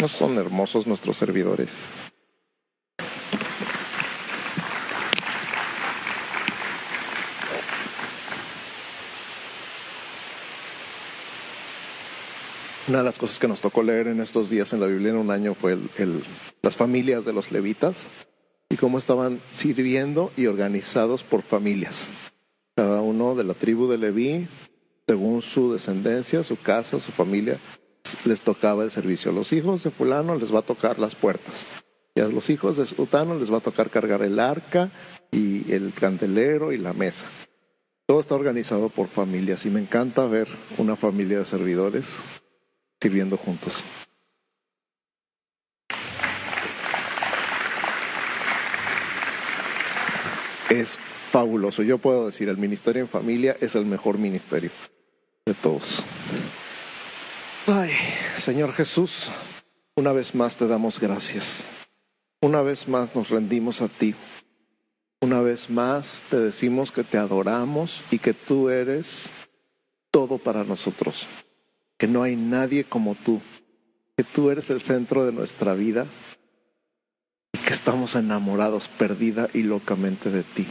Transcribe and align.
¿No 0.00 0.08
son 0.08 0.38
hermosos 0.38 0.86
nuestros 0.86 1.16
servidores? 1.16 1.70
Una 12.86 12.98
de 12.98 13.04
las 13.04 13.18
cosas 13.18 13.38
que 13.38 13.48
nos 13.48 13.62
tocó 13.62 13.82
leer 13.82 14.08
en 14.08 14.20
estos 14.20 14.50
días 14.50 14.74
en 14.74 14.80
la 14.80 14.86
Biblia 14.86 15.10
en 15.10 15.16
un 15.16 15.30
año 15.30 15.54
fue 15.54 15.78
las 16.60 16.76
familias 16.76 17.24
de 17.24 17.32
los 17.32 17.50
levitas 17.50 18.06
y 18.68 18.76
cómo 18.76 18.98
estaban 18.98 19.40
sirviendo 19.52 20.32
y 20.36 20.46
organizados 20.46 21.22
por 21.22 21.42
familias. 21.42 22.08
Cada 22.76 23.00
uno 23.00 23.34
de 23.36 23.44
la 23.44 23.54
tribu 23.54 23.88
de 23.88 23.96
Leví, 23.96 24.48
según 25.06 25.40
su 25.40 25.72
descendencia, 25.72 26.44
su 26.44 26.60
casa, 26.60 27.00
su 27.00 27.10
familia, 27.10 27.58
les 28.24 28.40
tocaba 28.40 28.84
el 28.84 28.90
servicio. 28.90 29.32
Los 29.32 29.52
hijos 29.52 29.82
de 29.82 29.90
fulano 29.90 30.36
les 30.36 30.54
va 30.54 30.60
a 30.60 30.62
tocar 30.62 30.98
las 30.98 31.14
puertas. 31.14 31.66
Y 32.14 32.20
a 32.20 32.28
los 32.28 32.48
hijos 32.50 32.76
de 32.76 32.86
Sutano 32.86 33.38
les 33.38 33.52
va 33.52 33.58
a 33.58 33.60
tocar 33.60 33.90
cargar 33.90 34.22
el 34.22 34.38
arca 34.38 34.90
y 35.30 35.72
el 35.72 35.92
candelero 35.92 36.72
y 36.72 36.78
la 36.78 36.92
mesa. 36.92 37.26
Todo 38.06 38.20
está 38.20 38.34
organizado 38.34 38.88
por 38.88 39.08
familias 39.08 39.64
y 39.66 39.70
me 39.70 39.80
encanta 39.80 40.26
ver 40.26 40.46
una 40.78 40.94
familia 40.94 41.38
de 41.38 41.46
servidores 41.46 42.06
sirviendo 43.00 43.36
juntos. 43.36 43.82
Es 50.70 50.98
fabuloso. 51.30 51.82
Yo 51.82 51.98
puedo 51.98 52.26
decir, 52.26 52.48
el 52.48 52.58
ministerio 52.58 53.02
en 53.02 53.08
familia 53.08 53.56
es 53.60 53.74
el 53.74 53.86
mejor 53.86 54.18
ministerio 54.18 54.70
de 55.46 55.54
todos. 55.54 56.04
Ay, 57.66 57.92
Señor 58.36 58.74
Jesús, 58.74 59.30
una 59.96 60.12
vez 60.12 60.34
más 60.34 60.54
te 60.54 60.66
damos 60.66 61.00
gracias. 61.00 61.66
Una 62.42 62.60
vez 62.60 62.86
más 62.88 63.14
nos 63.14 63.30
rendimos 63.30 63.80
a 63.80 63.88
ti. 63.88 64.14
Una 65.22 65.40
vez 65.40 65.70
más 65.70 66.22
te 66.28 66.38
decimos 66.38 66.92
que 66.92 67.04
te 67.04 67.16
adoramos 67.16 68.02
y 68.10 68.18
que 68.18 68.34
tú 68.34 68.68
eres 68.68 69.30
todo 70.10 70.36
para 70.36 70.62
nosotros. 70.62 71.26
Que 71.96 72.06
no 72.06 72.22
hay 72.22 72.36
nadie 72.36 72.84
como 72.84 73.14
tú. 73.14 73.40
Que 74.14 74.24
tú 74.24 74.50
eres 74.50 74.68
el 74.68 74.82
centro 74.82 75.24
de 75.24 75.32
nuestra 75.32 75.72
vida 75.72 76.06
y 77.50 77.58
que 77.60 77.72
estamos 77.72 78.14
enamorados 78.14 78.88
perdida 78.88 79.48
y 79.54 79.62
locamente 79.62 80.30
de 80.30 80.42
ti 80.42 80.66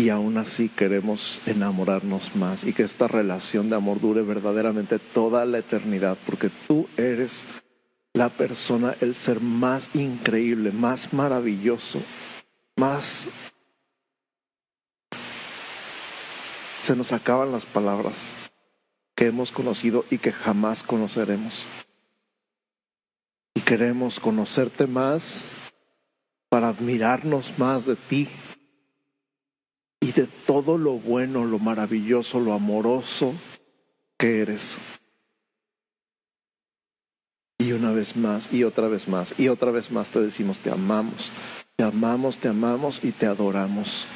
y 0.00 0.08
aún 0.08 0.38
así 0.38 0.70
queremos 0.70 1.42
enamorarnos 1.44 2.34
más 2.34 2.64
y 2.64 2.72
que 2.72 2.84
esta 2.84 3.06
relación 3.06 3.68
de 3.68 3.76
amor 3.76 4.00
dure 4.00 4.22
verdaderamente 4.22 4.98
toda 4.98 5.44
la 5.44 5.58
eternidad, 5.58 6.16
porque 6.24 6.50
tú 6.66 6.88
eres 6.96 7.44
la 8.14 8.30
persona, 8.30 8.96
el 9.02 9.14
ser 9.14 9.40
más 9.40 9.90
increíble, 9.94 10.72
más 10.72 11.12
maravilloso, 11.12 12.00
más... 12.76 13.28
Se 16.82 16.96
nos 16.96 17.12
acaban 17.12 17.52
las 17.52 17.66
palabras 17.66 18.16
que 19.14 19.26
hemos 19.26 19.52
conocido 19.52 20.06
y 20.08 20.16
que 20.16 20.32
jamás 20.32 20.82
conoceremos. 20.82 21.66
Y 23.54 23.60
queremos 23.60 24.18
conocerte 24.18 24.86
más 24.86 25.44
para 26.48 26.70
admirarnos 26.70 27.52
más 27.58 27.84
de 27.84 27.96
ti, 27.96 28.28
y 30.00 30.12
de 30.12 30.26
todo 30.46 30.78
lo 30.78 30.92
bueno, 30.92 31.44
lo 31.44 31.58
maravilloso, 31.58 32.40
lo 32.40 32.54
amoroso 32.54 33.34
que 34.18 34.40
eres. 34.40 34.78
Y 37.58 37.72
una 37.72 37.92
vez 37.92 38.16
más, 38.16 38.50
y 38.52 38.64
otra 38.64 38.88
vez 38.88 39.06
más, 39.06 39.38
y 39.38 39.48
otra 39.48 39.70
vez 39.70 39.90
más 39.90 40.08
te 40.08 40.18
decimos, 40.20 40.58
te 40.58 40.70
amamos, 40.70 41.30
te 41.76 41.84
amamos, 41.84 42.38
te 42.38 42.48
amamos 42.48 43.00
y 43.04 43.12
te 43.12 43.26
adoramos. 43.26 44.06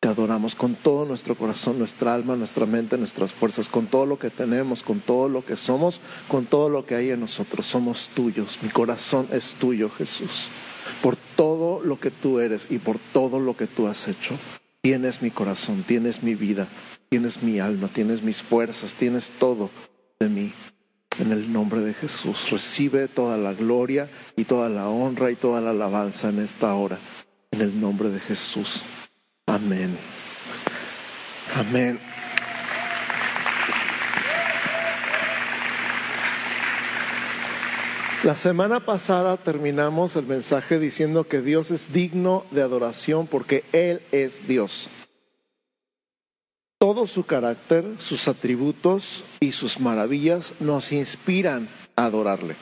Te 0.00 0.08
adoramos 0.08 0.56
con 0.56 0.74
todo 0.74 1.04
nuestro 1.04 1.36
corazón, 1.36 1.78
nuestra 1.78 2.12
alma, 2.12 2.34
nuestra 2.34 2.66
mente, 2.66 2.98
nuestras 2.98 3.32
fuerzas, 3.32 3.68
con 3.68 3.86
todo 3.86 4.04
lo 4.04 4.18
que 4.18 4.30
tenemos, 4.30 4.82
con 4.82 4.98
todo 4.98 5.28
lo 5.28 5.44
que 5.44 5.56
somos, 5.56 6.00
con 6.26 6.46
todo 6.46 6.68
lo 6.68 6.84
que 6.84 6.96
hay 6.96 7.10
en 7.10 7.20
nosotros. 7.20 7.66
Somos 7.66 8.08
tuyos. 8.08 8.58
Mi 8.62 8.68
corazón 8.70 9.28
es 9.30 9.54
tuyo, 9.54 9.88
Jesús. 9.90 10.48
Por 11.00 11.16
todo 11.36 11.80
lo 11.84 12.00
que 12.00 12.10
tú 12.10 12.40
eres 12.40 12.66
y 12.68 12.78
por 12.78 12.98
todo 13.12 13.38
lo 13.38 13.56
que 13.56 13.68
tú 13.68 13.86
has 13.86 14.08
hecho. 14.08 14.36
Tienes 14.82 15.22
mi 15.22 15.30
corazón, 15.30 15.84
tienes 15.84 16.24
mi 16.24 16.34
vida, 16.34 16.66
tienes 17.08 17.40
mi 17.40 17.60
alma, 17.60 17.86
tienes 17.86 18.20
mis 18.20 18.42
fuerzas, 18.42 18.94
tienes 18.94 19.30
todo 19.38 19.70
de 20.18 20.28
mí. 20.28 20.52
En 21.20 21.30
el 21.30 21.52
nombre 21.52 21.82
de 21.82 21.94
Jesús, 21.94 22.50
recibe 22.50 23.06
toda 23.06 23.36
la 23.36 23.52
gloria 23.52 24.10
y 24.36 24.42
toda 24.42 24.68
la 24.68 24.88
honra 24.88 25.30
y 25.30 25.36
toda 25.36 25.60
la 25.60 25.70
alabanza 25.70 26.30
en 26.30 26.40
esta 26.40 26.74
hora. 26.74 26.98
En 27.52 27.60
el 27.60 27.80
nombre 27.80 28.08
de 28.08 28.18
Jesús. 28.18 28.82
Amén. 29.46 29.96
Amén. 31.54 32.00
La 38.22 38.36
semana 38.36 38.86
pasada 38.86 39.36
terminamos 39.36 40.14
el 40.14 40.26
mensaje 40.26 40.78
diciendo 40.78 41.24
que 41.24 41.40
Dios 41.40 41.72
es 41.72 41.92
digno 41.92 42.44
de 42.52 42.62
adoración 42.62 43.26
porque 43.26 43.64
Él 43.72 44.00
es 44.12 44.46
Dios. 44.46 44.88
Todo 46.78 47.08
su 47.08 47.26
carácter, 47.26 47.96
sus 47.98 48.28
atributos 48.28 49.24
y 49.40 49.50
sus 49.50 49.80
maravillas 49.80 50.54
nos 50.60 50.92
inspiran 50.92 51.68
a 51.96 52.04
adorarle. 52.04 52.54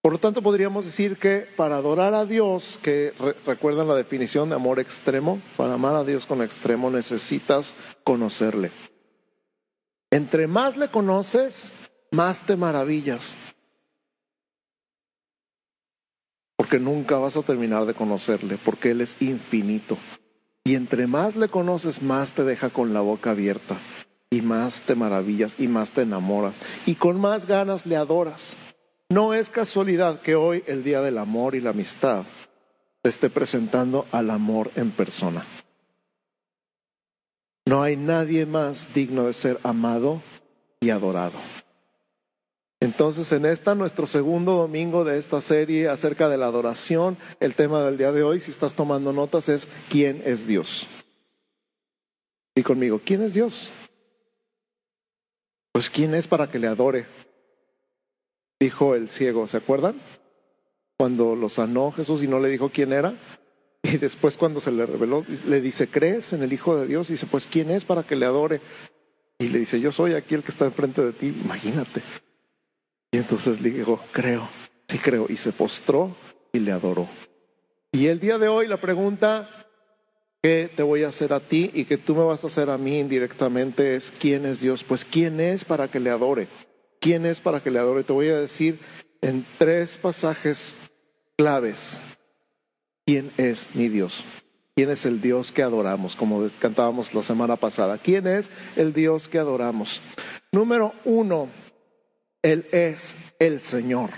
Por 0.00 0.12
lo 0.12 0.18
tanto, 0.18 0.40
podríamos 0.40 0.84
decir 0.84 1.16
que 1.16 1.48
para 1.56 1.78
adorar 1.78 2.14
a 2.14 2.26
Dios, 2.26 2.78
que 2.84 3.14
recuerdan 3.44 3.88
la 3.88 3.96
definición 3.96 4.48
de 4.48 4.54
amor 4.54 4.78
extremo, 4.78 5.40
para 5.56 5.74
amar 5.74 5.96
a 5.96 6.04
Dios 6.04 6.24
con 6.24 6.40
extremo 6.40 6.88
necesitas 6.88 7.74
conocerle. 8.04 8.70
Entre 10.10 10.46
más 10.46 10.76
le 10.76 10.88
conoces, 10.88 11.72
más 12.14 12.46
te 12.46 12.56
maravillas. 12.56 13.36
Porque 16.56 16.78
nunca 16.78 17.18
vas 17.18 17.36
a 17.36 17.42
terminar 17.42 17.84
de 17.84 17.94
conocerle, 17.94 18.56
porque 18.64 18.92
Él 18.92 19.00
es 19.00 19.20
infinito. 19.20 19.98
Y 20.64 20.76
entre 20.76 21.06
más 21.06 21.36
le 21.36 21.48
conoces, 21.48 22.00
más 22.00 22.32
te 22.32 22.44
deja 22.44 22.70
con 22.70 22.94
la 22.94 23.00
boca 23.00 23.32
abierta, 23.32 23.76
y 24.30 24.40
más 24.40 24.80
te 24.82 24.94
maravillas, 24.94 25.54
y 25.58 25.68
más 25.68 25.90
te 25.90 26.02
enamoras, 26.02 26.56
y 26.86 26.94
con 26.94 27.20
más 27.20 27.46
ganas 27.46 27.84
le 27.84 27.96
adoras. 27.96 28.56
No 29.10 29.34
es 29.34 29.50
casualidad 29.50 30.22
que 30.22 30.36
hoy, 30.36 30.64
el 30.66 30.82
Día 30.82 31.02
del 31.02 31.18
Amor 31.18 31.54
y 31.54 31.60
la 31.60 31.70
Amistad, 31.70 32.24
te 33.02 33.10
esté 33.10 33.28
presentando 33.28 34.06
al 34.10 34.30
amor 34.30 34.70
en 34.76 34.92
persona. 34.92 35.44
No 37.66 37.82
hay 37.82 37.96
nadie 37.96 38.46
más 38.46 38.92
digno 38.94 39.24
de 39.24 39.34
ser 39.34 39.58
amado 39.62 40.22
y 40.80 40.90
adorado. 40.90 41.38
Entonces, 42.84 43.32
en 43.32 43.46
esta, 43.46 43.74
nuestro 43.74 44.06
segundo 44.06 44.56
domingo 44.56 45.04
de 45.04 45.16
esta 45.16 45.40
serie 45.40 45.88
acerca 45.88 46.28
de 46.28 46.36
la 46.36 46.44
adoración, 46.44 47.16
el 47.40 47.54
tema 47.54 47.82
del 47.82 47.96
día 47.96 48.12
de 48.12 48.22
hoy, 48.22 48.40
si 48.40 48.50
estás 48.50 48.74
tomando 48.74 49.10
notas, 49.10 49.48
es 49.48 49.66
¿quién 49.88 50.22
es 50.26 50.46
Dios? 50.46 50.86
Y 52.54 52.62
conmigo, 52.62 53.00
¿quién 53.02 53.22
es 53.22 53.32
Dios? 53.32 53.72
Pues 55.72 55.88
¿quién 55.88 56.14
es 56.14 56.28
para 56.28 56.50
que 56.50 56.58
le 56.58 56.66
adore? 56.66 57.06
Dijo 58.60 58.94
el 58.94 59.08
ciego, 59.08 59.48
¿se 59.48 59.56
acuerdan? 59.56 59.98
Cuando 60.98 61.34
lo 61.34 61.48
sanó 61.48 61.90
Jesús 61.90 62.22
y 62.22 62.28
no 62.28 62.38
le 62.38 62.50
dijo 62.50 62.68
quién 62.68 62.92
era. 62.92 63.14
Y 63.82 63.96
después 63.96 64.36
cuando 64.36 64.60
se 64.60 64.70
le 64.70 64.84
reveló, 64.84 65.24
le 65.46 65.62
dice, 65.62 65.88
¿crees 65.88 66.34
en 66.34 66.42
el 66.42 66.52
Hijo 66.52 66.76
de 66.76 66.86
Dios? 66.86 67.08
Y 67.08 67.14
dice, 67.14 67.26
pues 67.26 67.46
¿quién 67.46 67.70
es 67.70 67.86
para 67.86 68.02
que 68.02 68.14
le 68.14 68.26
adore? 68.26 68.60
Y 69.38 69.48
le 69.48 69.60
dice, 69.60 69.80
yo 69.80 69.90
soy 69.90 70.12
aquí 70.12 70.34
el 70.34 70.42
que 70.42 70.50
está 70.50 70.66
enfrente 70.66 71.02
de 71.02 71.12
ti. 71.14 71.28
Imagínate. 71.28 72.02
Y 73.14 73.18
entonces 73.18 73.60
le 73.60 73.70
dijo, 73.70 74.00
creo, 74.10 74.48
sí 74.88 74.98
creo. 74.98 75.26
Y 75.28 75.36
se 75.36 75.52
postró 75.52 76.16
y 76.52 76.58
le 76.58 76.72
adoró. 76.72 77.06
Y 77.92 78.08
el 78.08 78.18
día 78.18 78.38
de 78.38 78.48
hoy 78.48 78.66
la 78.66 78.80
pregunta 78.80 79.48
que 80.42 80.68
te 80.74 80.82
voy 80.82 81.04
a 81.04 81.10
hacer 81.10 81.32
a 81.32 81.38
ti 81.38 81.70
y 81.72 81.84
que 81.84 81.96
tú 81.96 82.16
me 82.16 82.24
vas 82.24 82.42
a 82.42 82.48
hacer 82.48 82.68
a 82.70 82.76
mí 82.76 82.98
indirectamente 82.98 83.94
es, 83.94 84.12
¿quién 84.18 84.44
es 84.44 84.60
Dios? 84.60 84.82
Pues 84.82 85.04
¿quién 85.04 85.38
es 85.38 85.64
para 85.64 85.86
que 85.86 86.00
le 86.00 86.10
adore? 86.10 86.48
¿Quién 87.00 87.24
es 87.24 87.40
para 87.40 87.62
que 87.62 87.70
le 87.70 87.78
adore? 87.78 88.02
Te 88.02 88.12
voy 88.12 88.30
a 88.30 88.40
decir 88.40 88.80
en 89.20 89.46
tres 89.58 89.96
pasajes 89.96 90.74
claves, 91.36 92.00
¿quién 93.06 93.30
es 93.36 93.68
mi 93.76 93.88
Dios? 93.88 94.24
¿Quién 94.74 94.90
es 94.90 95.06
el 95.06 95.20
Dios 95.20 95.52
que 95.52 95.62
adoramos? 95.62 96.16
Como 96.16 96.44
cantábamos 96.58 97.14
la 97.14 97.22
semana 97.22 97.54
pasada. 97.54 97.96
¿Quién 97.96 98.26
es 98.26 98.50
el 98.74 98.92
Dios 98.92 99.28
que 99.28 99.38
adoramos? 99.38 100.02
Número 100.50 100.94
uno, 101.04 101.48
él 102.44 102.66
es 102.72 103.16
el 103.38 103.62
Señor. 103.62 104.10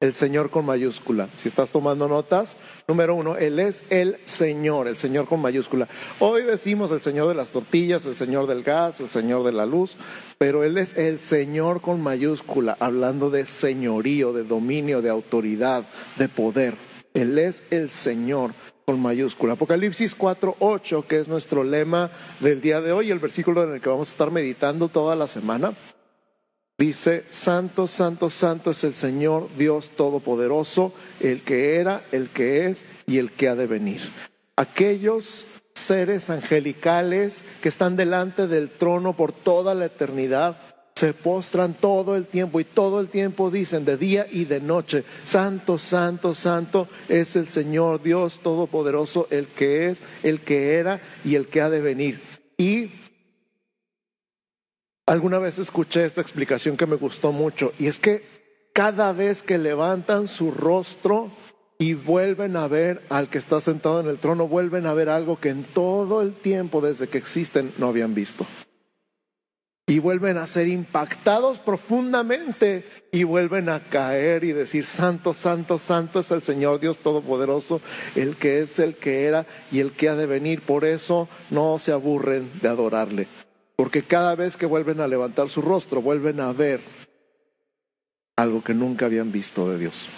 el 0.00 0.14
Señor 0.14 0.50
con 0.50 0.66
mayúscula. 0.66 1.28
Si 1.38 1.48
estás 1.48 1.70
tomando 1.70 2.06
notas, 2.06 2.56
número 2.86 3.16
uno, 3.16 3.36
Él 3.36 3.58
es 3.58 3.82
el 3.90 4.18
Señor, 4.26 4.86
el 4.86 4.96
Señor 4.96 5.26
con 5.26 5.40
mayúscula. 5.40 5.88
Hoy 6.20 6.42
decimos 6.42 6.92
el 6.92 7.00
Señor 7.00 7.26
de 7.26 7.34
las 7.34 7.50
tortillas, 7.50 8.04
el 8.04 8.14
Señor 8.14 8.46
del 8.46 8.62
gas, 8.62 9.00
el 9.00 9.08
Señor 9.08 9.42
de 9.42 9.50
la 9.50 9.66
luz, 9.66 9.96
pero 10.36 10.62
Él 10.62 10.78
es 10.78 10.96
el 10.96 11.18
Señor 11.18 11.80
con 11.80 12.00
mayúscula, 12.00 12.76
hablando 12.78 13.28
de 13.28 13.46
señorío, 13.46 14.32
de 14.32 14.44
dominio, 14.44 15.02
de 15.02 15.10
autoridad, 15.10 15.84
de 16.16 16.28
poder. 16.28 16.76
Él 17.14 17.38
es 17.38 17.64
el 17.70 17.90
Señor 17.90 18.52
con 18.84 19.00
mayúscula. 19.00 19.54
Apocalipsis 19.54 20.16
4.8, 20.16 21.06
que 21.06 21.18
es 21.18 21.26
nuestro 21.26 21.64
lema 21.64 22.12
del 22.38 22.60
día 22.60 22.80
de 22.80 22.92
hoy, 22.92 23.10
el 23.10 23.18
versículo 23.18 23.64
en 23.64 23.72
el 23.72 23.80
que 23.80 23.88
vamos 23.88 24.10
a 24.10 24.12
estar 24.12 24.30
meditando 24.30 24.88
toda 24.88 25.16
la 25.16 25.26
semana. 25.26 25.72
Dice, 26.78 27.24
Santo, 27.30 27.88
Santo, 27.88 28.30
Santo 28.30 28.70
es 28.70 28.84
el 28.84 28.94
Señor 28.94 29.48
Dios 29.58 29.90
Todopoderoso, 29.96 30.94
el 31.18 31.42
que 31.42 31.74
era, 31.74 32.04
el 32.12 32.30
que 32.30 32.66
es 32.66 32.84
y 33.04 33.18
el 33.18 33.32
que 33.32 33.48
ha 33.48 33.56
de 33.56 33.66
venir. 33.66 34.00
Aquellos 34.54 35.44
seres 35.74 36.30
angelicales 36.30 37.44
que 37.60 37.68
están 37.68 37.96
delante 37.96 38.46
del 38.46 38.70
trono 38.70 39.16
por 39.16 39.32
toda 39.32 39.74
la 39.74 39.86
eternidad, 39.86 40.58
se 40.94 41.14
postran 41.14 41.74
todo 41.74 42.14
el 42.14 42.26
tiempo 42.26 42.60
y 42.60 42.64
todo 42.64 43.00
el 43.00 43.08
tiempo 43.08 43.50
dicen 43.50 43.84
de 43.84 43.96
día 43.96 44.26
y 44.30 44.44
de 44.44 44.60
noche, 44.60 45.02
Santo, 45.24 45.78
Santo, 45.78 46.32
Santo 46.32 46.88
es 47.08 47.34
el 47.34 47.48
Señor 47.48 48.02
Dios 48.02 48.38
Todopoderoso, 48.40 49.26
el 49.30 49.48
que 49.48 49.86
es, 49.86 50.00
el 50.22 50.42
que 50.42 50.74
era 50.74 51.00
y 51.24 51.34
el 51.34 51.48
que 51.48 51.60
ha 51.60 51.70
de 51.70 51.80
venir. 51.80 52.20
Y 52.56 52.90
Alguna 55.08 55.38
vez 55.38 55.58
escuché 55.58 56.04
esta 56.04 56.20
explicación 56.20 56.76
que 56.76 56.84
me 56.84 56.96
gustó 56.96 57.32
mucho 57.32 57.72
y 57.78 57.86
es 57.86 57.98
que 57.98 58.26
cada 58.74 59.12
vez 59.12 59.42
que 59.42 59.56
levantan 59.56 60.28
su 60.28 60.50
rostro 60.50 61.30
y 61.78 61.94
vuelven 61.94 62.56
a 62.56 62.68
ver 62.68 63.00
al 63.08 63.30
que 63.30 63.38
está 63.38 63.62
sentado 63.62 64.00
en 64.00 64.08
el 64.08 64.18
trono, 64.18 64.48
vuelven 64.48 64.84
a 64.84 64.92
ver 64.92 65.08
algo 65.08 65.40
que 65.40 65.48
en 65.48 65.64
todo 65.64 66.20
el 66.20 66.34
tiempo 66.34 66.82
desde 66.82 67.08
que 67.08 67.16
existen 67.16 67.72
no 67.78 67.86
habían 67.86 68.14
visto. 68.14 68.44
Y 69.86 69.98
vuelven 69.98 70.36
a 70.36 70.46
ser 70.46 70.68
impactados 70.68 71.58
profundamente 71.60 72.84
y 73.10 73.24
vuelven 73.24 73.70
a 73.70 73.88
caer 73.88 74.44
y 74.44 74.52
decir, 74.52 74.84
Santo, 74.84 75.32
Santo, 75.32 75.78
Santo 75.78 76.20
es 76.20 76.30
el 76.30 76.42
Señor 76.42 76.80
Dios 76.80 76.98
Todopoderoso, 76.98 77.80
el 78.14 78.36
que 78.36 78.60
es, 78.60 78.78
el 78.78 78.96
que 78.96 79.24
era 79.24 79.46
y 79.72 79.80
el 79.80 79.92
que 79.92 80.10
ha 80.10 80.16
de 80.16 80.26
venir. 80.26 80.60
Por 80.60 80.84
eso 80.84 81.30
no 81.48 81.78
se 81.78 81.92
aburren 81.92 82.50
de 82.60 82.68
adorarle 82.68 83.47
porque 83.78 84.02
cada 84.02 84.34
vez 84.34 84.56
que 84.56 84.66
vuelven 84.66 85.00
a 85.00 85.06
levantar 85.06 85.50
su 85.50 85.62
rostro, 85.62 86.02
vuelven 86.02 86.40
a 86.40 86.52
ver 86.52 86.80
algo 88.34 88.60
que 88.64 88.74
nunca 88.74 89.06
habían 89.06 89.30
visto 89.30 89.70
de 89.70 89.78
Dios. 89.78 90.08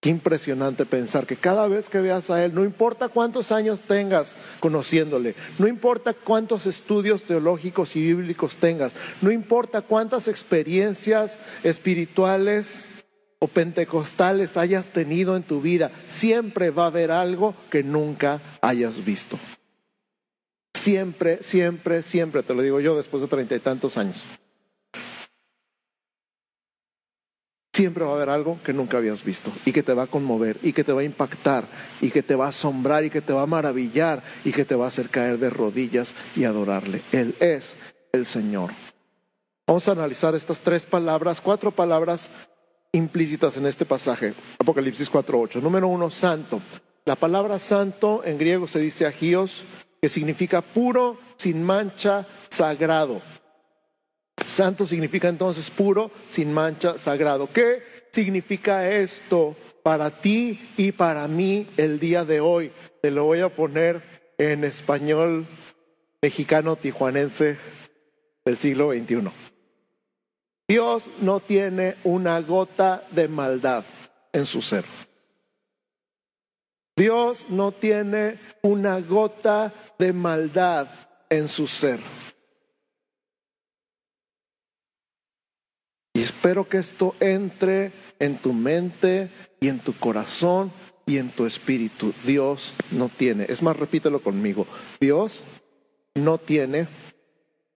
Qué 0.00 0.10
impresionante 0.10 0.86
pensar 0.86 1.26
que 1.26 1.34
cada 1.34 1.66
vez 1.66 1.88
que 1.88 2.00
veas 2.00 2.30
a 2.30 2.44
Él, 2.44 2.54
no 2.54 2.64
importa 2.64 3.08
cuántos 3.08 3.50
años 3.50 3.80
tengas 3.80 4.36
conociéndole, 4.60 5.34
no 5.58 5.66
importa 5.66 6.14
cuántos 6.14 6.66
estudios 6.66 7.24
teológicos 7.24 7.96
y 7.96 8.00
bíblicos 8.00 8.58
tengas, 8.58 8.94
no 9.20 9.32
importa 9.32 9.82
cuántas 9.82 10.28
experiencias 10.28 11.40
espirituales 11.64 12.88
o 13.40 13.48
pentecostales 13.48 14.56
hayas 14.56 14.86
tenido 14.92 15.36
en 15.36 15.42
tu 15.42 15.60
vida, 15.60 15.90
siempre 16.06 16.70
va 16.70 16.84
a 16.84 16.88
haber 16.94 17.10
algo 17.10 17.56
que 17.72 17.82
nunca 17.82 18.40
hayas 18.62 19.04
visto. 19.04 19.36
Siempre, 20.86 21.42
siempre, 21.42 22.04
siempre, 22.04 22.44
te 22.44 22.54
lo 22.54 22.62
digo 22.62 22.78
yo 22.78 22.96
después 22.96 23.20
de 23.20 23.26
treinta 23.26 23.56
y 23.56 23.58
tantos 23.58 23.96
años. 23.96 24.22
Siempre 27.74 28.04
va 28.04 28.12
a 28.12 28.14
haber 28.14 28.30
algo 28.30 28.60
que 28.62 28.72
nunca 28.72 28.98
habías 28.98 29.24
visto 29.24 29.50
y 29.64 29.72
que 29.72 29.82
te 29.82 29.92
va 29.94 30.04
a 30.04 30.06
conmover 30.06 30.60
y 30.62 30.72
que 30.72 30.84
te 30.84 30.92
va 30.92 31.00
a 31.00 31.04
impactar 31.04 31.66
y 32.00 32.12
que 32.12 32.22
te 32.22 32.36
va 32.36 32.46
a 32.46 32.50
asombrar 32.50 33.04
y 33.04 33.10
que 33.10 33.20
te 33.20 33.32
va 33.32 33.42
a 33.42 33.46
maravillar 33.46 34.22
y 34.44 34.52
que 34.52 34.64
te 34.64 34.76
va 34.76 34.84
a 34.84 34.88
hacer 34.88 35.08
caer 35.08 35.40
de 35.40 35.50
rodillas 35.50 36.14
y 36.36 36.44
adorarle. 36.44 37.02
Él 37.10 37.34
es 37.40 37.76
el 38.12 38.24
Señor. 38.24 38.70
Vamos 39.66 39.88
a 39.88 39.90
analizar 39.90 40.36
estas 40.36 40.60
tres 40.60 40.86
palabras, 40.86 41.40
cuatro 41.40 41.72
palabras 41.72 42.30
implícitas 42.92 43.56
en 43.56 43.66
este 43.66 43.86
pasaje, 43.86 44.34
Apocalipsis 44.60 45.10
4.8. 45.10 45.60
Número 45.60 45.88
uno, 45.88 46.12
santo. 46.12 46.62
La 47.04 47.16
palabra 47.16 47.58
santo 47.58 48.22
en 48.24 48.38
griego 48.38 48.68
se 48.68 48.78
dice 48.78 49.04
agios, 49.04 49.64
que 50.06 50.10
significa 50.10 50.62
puro, 50.62 51.18
sin 51.36 51.64
mancha, 51.64 52.24
sagrado. 52.48 53.20
Santo 54.46 54.86
significa 54.86 55.28
entonces 55.28 55.68
puro, 55.68 56.12
sin 56.28 56.52
mancha, 56.52 56.96
sagrado. 56.96 57.48
¿Qué 57.52 57.82
significa 58.12 58.88
esto 58.88 59.56
para 59.82 60.20
ti 60.20 60.70
y 60.76 60.92
para 60.92 61.26
mí 61.26 61.66
el 61.76 61.98
día 61.98 62.24
de 62.24 62.38
hoy? 62.38 62.70
Te 63.02 63.10
lo 63.10 63.24
voy 63.24 63.40
a 63.40 63.48
poner 63.48 64.00
en 64.38 64.62
español 64.62 65.44
mexicano 66.22 66.76
tijuanense 66.76 67.58
del 68.44 68.58
siglo 68.58 68.92
XXI. 68.92 69.28
Dios 70.68 71.02
no 71.20 71.40
tiene 71.40 71.96
una 72.04 72.40
gota 72.42 73.02
de 73.10 73.26
maldad 73.26 73.84
en 74.32 74.46
su 74.46 74.62
ser. 74.62 74.84
Dios 76.96 77.44
no 77.50 77.72
tiene 77.72 78.40
una 78.62 79.00
gota 79.00 79.74
de 79.98 80.14
maldad 80.14 80.88
en 81.28 81.46
su 81.46 81.66
ser. 81.66 82.00
Y 86.14 86.22
espero 86.22 86.66
que 86.66 86.78
esto 86.78 87.14
entre 87.20 87.92
en 88.18 88.38
tu 88.38 88.54
mente 88.54 89.30
y 89.60 89.68
en 89.68 89.80
tu 89.80 89.92
corazón 89.98 90.72
y 91.04 91.18
en 91.18 91.30
tu 91.30 91.44
espíritu. 91.44 92.14
Dios 92.24 92.72
no 92.90 93.10
tiene, 93.10 93.44
es 93.50 93.62
más, 93.62 93.76
repítelo 93.76 94.22
conmigo, 94.22 94.66
Dios 94.98 95.44
no 96.14 96.38
tiene 96.38 96.88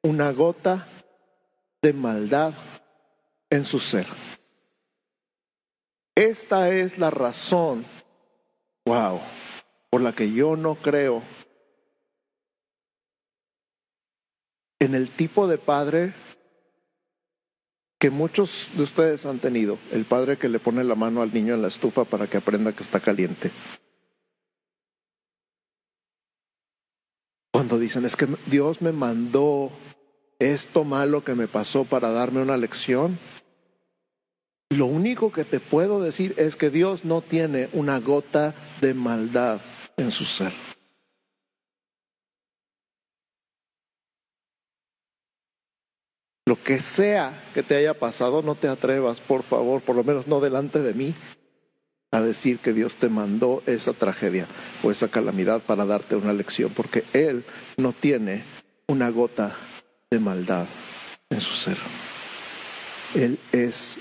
una 0.02 0.32
gota 0.32 0.88
de 1.82 1.92
maldad 1.92 2.54
en 3.50 3.66
su 3.66 3.78
ser. 3.78 4.06
Esta 6.14 6.70
es 6.70 6.96
la 6.96 7.10
razón 7.10 7.84
Wow, 8.86 9.20
por 9.90 10.00
la 10.00 10.14
que 10.14 10.32
yo 10.32 10.56
no 10.56 10.76
creo. 10.76 11.22
En 14.80 14.94
el 14.94 15.10
tipo 15.10 15.46
de 15.46 15.58
padre 15.58 16.14
que 18.00 18.10
muchos 18.10 18.66
de 18.74 18.82
ustedes 18.82 19.26
han 19.26 19.40
tenido, 19.40 19.78
el 19.92 20.06
padre 20.06 20.38
que 20.38 20.48
le 20.48 20.58
pone 20.58 20.82
la 20.84 20.94
mano 20.94 21.20
al 21.20 21.34
niño 21.34 21.52
en 21.52 21.60
la 21.60 21.68
estufa 21.68 22.04
para 22.04 22.26
que 22.26 22.38
aprenda 22.38 22.72
que 22.72 22.82
está 22.82 22.98
caliente. 22.98 23.50
Cuando 27.52 27.78
dicen 27.78 28.06
es 28.06 28.16
que 28.16 28.26
Dios 28.46 28.80
me 28.80 28.92
mandó 28.92 29.70
esto 30.38 30.84
malo 30.84 31.22
que 31.22 31.34
me 31.34 31.46
pasó 31.46 31.84
para 31.84 32.10
darme 32.10 32.40
una 32.40 32.56
lección, 32.56 33.18
lo 34.70 34.86
único 34.86 35.32
que 35.32 35.44
te 35.44 35.58
puedo 35.58 36.00
decir 36.00 36.34
es 36.36 36.54
que 36.54 36.70
Dios 36.70 37.04
no 37.04 37.22
tiene 37.22 37.68
una 37.72 37.98
gota 37.98 38.54
de 38.80 38.94
maldad 38.94 39.60
en 39.96 40.12
su 40.12 40.24
ser. 40.24 40.52
Lo 46.46 46.62
que 46.62 46.80
sea 46.80 47.50
que 47.52 47.62
te 47.62 47.76
haya 47.76 47.94
pasado, 47.94 48.42
no 48.42 48.54
te 48.54 48.68
atrevas, 48.68 49.20
por 49.20 49.42
favor, 49.42 49.82
por 49.82 49.96
lo 49.96 50.04
menos 50.04 50.26
no 50.26 50.40
delante 50.40 50.80
de 50.80 50.94
mí, 50.94 51.14
a 52.12 52.20
decir 52.20 52.58
que 52.58 52.72
Dios 52.72 52.96
te 52.96 53.08
mandó 53.08 53.62
esa 53.66 53.92
tragedia 53.92 54.46
o 54.82 54.90
esa 54.90 55.08
calamidad 55.08 55.62
para 55.62 55.84
darte 55.84 56.16
una 56.16 56.32
lección, 56.32 56.72
porque 56.74 57.04
Él 57.12 57.44
no 57.76 57.92
tiene 57.92 58.44
una 58.88 59.10
gota 59.10 59.56
de 60.10 60.18
maldad 60.18 60.66
en 61.28 61.40
su 61.40 61.54
ser. 61.54 61.76
Él 63.14 63.38
es 63.52 63.98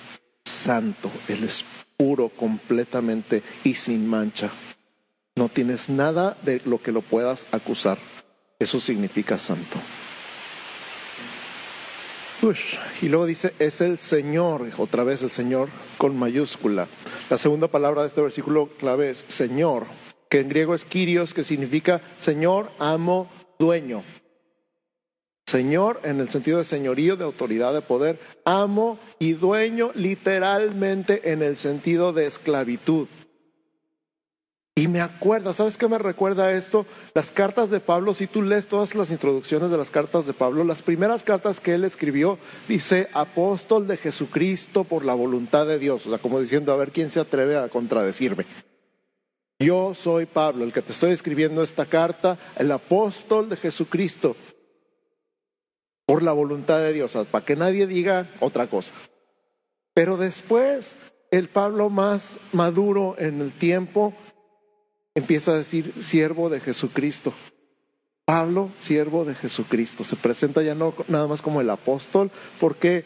santo, 0.60 1.10
Él 1.28 1.44
es 1.44 1.64
puro 1.98 2.30
completamente 2.30 3.44
y 3.64 3.76
sin 3.76 4.08
mancha. 4.08 4.52
No 5.36 5.50
tienes 5.50 5.90
nada 5.90 6.38
de 6.44 6.62
lo 6.66 6.82
que 6.82 6.92
lo 6.92 7.02
puedas 7.02 7.46
acusar. 7.52 7.98
Eso 8.60 8.80
significa 8.80 9.38
santo. 9.38 9.80
y 13.02 13.10
luego 13.10 13.26
dice, 13.26 13.54
es 13.60 13.82
el 13.82 13.98
Señor, 13.98 14.70
otra 14.78 15.04
vez 15.04 15.24
el 15.24 15.30
Señor 15.30 15.70
con 15.98 16.18
mayúscula. 16.18 16.88
La 17.30 17.38
segunda 17.38 17.68
palabra 17.68 18.02
de 18.02 18.10
este 18.10 18.22
versículo 18.22 18.68
clave 18.80 19.12
es 19.12 19.26
Señor, 19.28 19.86
que 20.30 20.40
en 20.40 20.50
griego 20.50 20.76
es 20.76 20.86
Kyrios, 20.86 21.34
que 21.34 21.44
significa 21.44 22.02
Señor, 22.18 22.72
amo, 22.80 23.30
dueño. 23.60 24.04
Señor 25.50 26.00
en 26.04 26.20
el 26.20 26.30
sentido 26.30 26.60
de 26.60 26.64
señorío, 26.64 27.16
de 27.18 27.24
autoridad, 27.26 27.74
de 27.74 27.82
poder, 27.82 28.20
amo 28.46 29.00
y 29.18 29.34
dueño 29.34 29.90
literalmente 29.96 31.32
en 31.32 31.42
el 31.42 31.58
sentido 31.58 32.14
de 32.14 32.28
esclavitud. 32.28 33.08
Y 34.76 34.88
me 34.88 35.02
acuerda, 35.02 35.56
¿sabes 35.56 35.76
qué 35.76 35.88
me 35.88 35.98
recuerda 35.98 36.52
esto? 36.52 36.86
Las 37.16 37.32
cartas 37.32 37.72
de 37.72 37.80
Pablo, 37.80 38.14
si 38.14 38.28
tú 38.28 38.44
lees 38.44 38.68
todas 38.68 38.94
las 38.94 39.10
introducciones 39.10 39.72
de 39.72 39.78
las 39.78 39.90
cartas 39.90 40.28
de 40.28 40.34
Pablo, 40.34 40.64
las 40.64 40.84
primeras 40.84 41.24
cartas 41.24 41.60
que 41.60 41.74
él 41.74 41.84
escribió 41.84 42.38
dice 42.68 43.10
apóstol 43.12 43.88
de 43.88 43.98
Jesucristo 43.98 44.84
por 44.84 45.04
la 45.04 45.16
voluntad 45.16 45.66
de 45.66 45.80
Dios, 45.80 46.06
o 46.06 46.10
sea, 46.12 46.20
como 46.20 46.40
diciendo, 46.40 46.72
a 46.72 46.78
ver 46.78 46.92
quién 46.92 47.10
se 47.10 47.20
atreve 47.20 47.58
a 47.58 47.70
contradecirme. 47.70 48.46
Yo 49.60 49.96
soy 49.96 50.28
Pablo, 50.28 50.64
el 50.64 50.72
que 50.72 50.84
te 50.84 50.92
estoy 50.92 51.10
escribiendo 51.10 51.64
esta 51.64 51.88
carta, 51.88 52.38
el 52.56 52.72
apóstol 52.72 53.50
de 53.50 53.58
Jesucristo 53.58 54.36
por 56.10 56.24
la 56.24 56.32
voluntad 56.32 56.80
de 56.80 56.92
Dios, 56.92 57.16
para 57.30 57.46
que 57.46 57.56
nadie 57.56 57.86
diga 57.86 58.32
otra 58.40 58.68
cosa. 58.68 58.96
Pero 59.94 60.18
después, 60.18 60.98
el 61.30 61.50
Pablo 61.50 61.92
más 61.92 62.40
maduro 62.52 63.14
en 63.20 63.42
el 63.42 63.52
tiempo 63.52 64.16
empieza 65.14 65.52
a 65.52 65.58
decir 65.58 65.94
siervo 66.02 66.50
de 66.50 66.62
Jesucristo. 66.62 67.32
Pablo, 68.26 68.72
siervo 68.80 69.24
de 69.24 69.36
Jesucristo. 69.36 70.04
Se 70.04 70.16
presenta 70.16 70.64
ya 70.64 70.74
no 70.74 70.96
nada 71.10 71.28
más 71.28 71.44
como 71.44 71.62
el 71.62 71.70
apóstol, 71.70 72.32
porque 72.60 73.06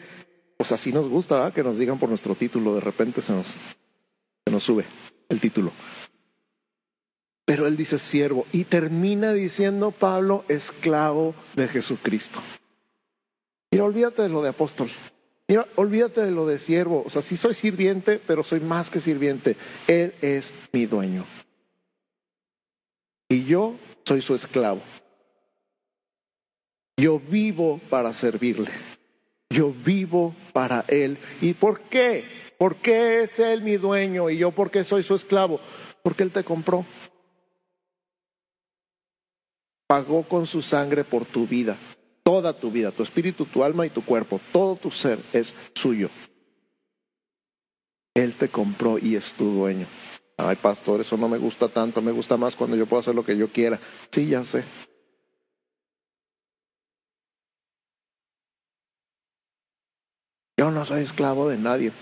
pues 0.56 0.72
así 0.72 0.90
nos 0.90 1.06
gusta 1.06 1.52
que 1.52 1.62
nos 1.62 1.76
digan 1.76 1.98
por 1.98 2.08
nuestro 2.08 2.34
título, 2.34 2.74
de 2.74 2.80
repente 2.80 3.20
se 3.20 3.34
nos, 3.34 3.48
se 3.48 4.50
nos 4.50 4.62
sube 4.62 4.86
el 5.28 5.40
título. 5.40 5.72
Pero 7.44 7.66
él 7.66 7.76
dice 7.76 7.98
siervo 7.98 8.46
y 8.50 8.64
termina 8.64 9.34
diciendo 9.34 9.90
Pablo, 9.90 10.46
esclavo 10.48 11.34
de 11.54 11.68
Jesucristo. 11.68 12.40
Mira, 13.74 13.86
olvídate 13.86 14.22
de 14.22 14.28
lo 14.28 14.40
de 14.40 14.50
apóstol. 14.50 14.88
Mira, 15.48 15.66
olvídate 15.74 16.20
de 16.20 16.30
lo 16.30 16.46
de 16.46 16.60
siervo. 16.60 17.02
O 17.04 17.10
sea, 17.10 17.22
sí 17.22 17.36
soy 17.36 17.54
sirviente, 17.54 18.20
pero 18.24 18.44
soy 18.44 18.60
más 18.60 18.88
que 18.88 19.00
sirviente. 19.00 19.56
Él 19.88 20.14
es 20.22 20.54
mi 20.70 20.86
dueño. 20.86 21.26
Y 23.28 23.46
yo 23.46 23.74
soy 24.04 24.22
su 24.22 24.36
esclavo. 24.36 24.80
Yo 26.96 27.18
vivo 27.18 27.80
para 27.90 28.12
servirle. 28.12 28.70
Yo 29.50 29.72
vivo 29.72 30.36
para 30.52 30.84
Él. 30.86 31.18
¿Y 31.40 31.54
por 31.54 31.80
qué? 31.88 32.26
¿Por 32.56 32.76
qué 32.76 33.24
es 33.24 33.40
Él 33.40 33.62
mi 33.62 33.76
dueño 33.76 34.30
y 34.30 34.38
yo 34.38 34.52
por 34.52 34.70
qué 34.70 34.84
soy 34.84 35.02
su 35.02 35.16
esclavo? 35.16 35.58
Porque 36.04 36.22
Él 36.22 36.30
te 36.30 36.44
compró. 36.44 36.86
Pagó 39.88 40.22
con 40.22 40.46
su 40.46 40.62
sangre 40.62 41.02
por 41.02 41.24
tu 41.24 41.44
vida. 41.44 41.76
Toda 42.24 42.54
tu 42.54 42.70
vida, 42.70 42.90
tu 42.90 43.02
espíritu, 43.02 43.44
tu 43.44 43.62
alma 43.62 43.84
y 43.84 43.90
tu 43.90 44.02
cuerpo, 44.04 44.40
todo 44.50 44.76
tu 44.76 44.90
ser 44.90 45.18
es 45.32 45.54
suyo. 45.74 46.08
Él 48.14 48.34
te 48.34 48.48
compró 48.48 48.98
y 48.98 49.14
es 49.14 49.34
tu 49.34 49.44
dueño. 49.44 49.86
Ay, 50.38 50.56
pastor, 50.56 51.00
eso 51.02 51.16
no 51.16 51.28
me 51.28 51.38
gusta 51.38 51.68
tanto, 51.68 52.00
me 52.00 52.12
gusta 52.12 52.36
más 52.36 52.56
cuando 52.56 52.76
yo 52.76 52.86
puedo 52.86 53.00
hacer 53.00 53.14
lo 53.14 53.24
que 53.24 53.36
yo 53.36 53.48
quiera. 53.48 53.78
Sí, 54.10 54.26
ya 54.26 54.44
sé. 54.44 54.64
Yo 60.56 60.70
no 60.70 60.86
soy 60.86 61.02
esclavo 61.02 61.48
de 61.48 61.58
nadie. 61.58 61.92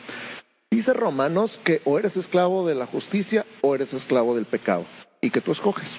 Dice 0.70 0.92
Romanos 0.92 1.58
que 1.64 1.82
o 1.84 1.98
eres 1.98 2.16
esclavo 2.16 2.66
de 2.66 2.74
la 2.74 2.86
justicia 2.86 3.44
o 3.60 3.74
eres 3.74 3.92
esclavo 3.92 4.34
del 4.34 4.46
pecado 4.46 4.84
y 5.20 5.30
que 5.30 5.40
tú 5.40 5.52
escoges. 5.52 5.94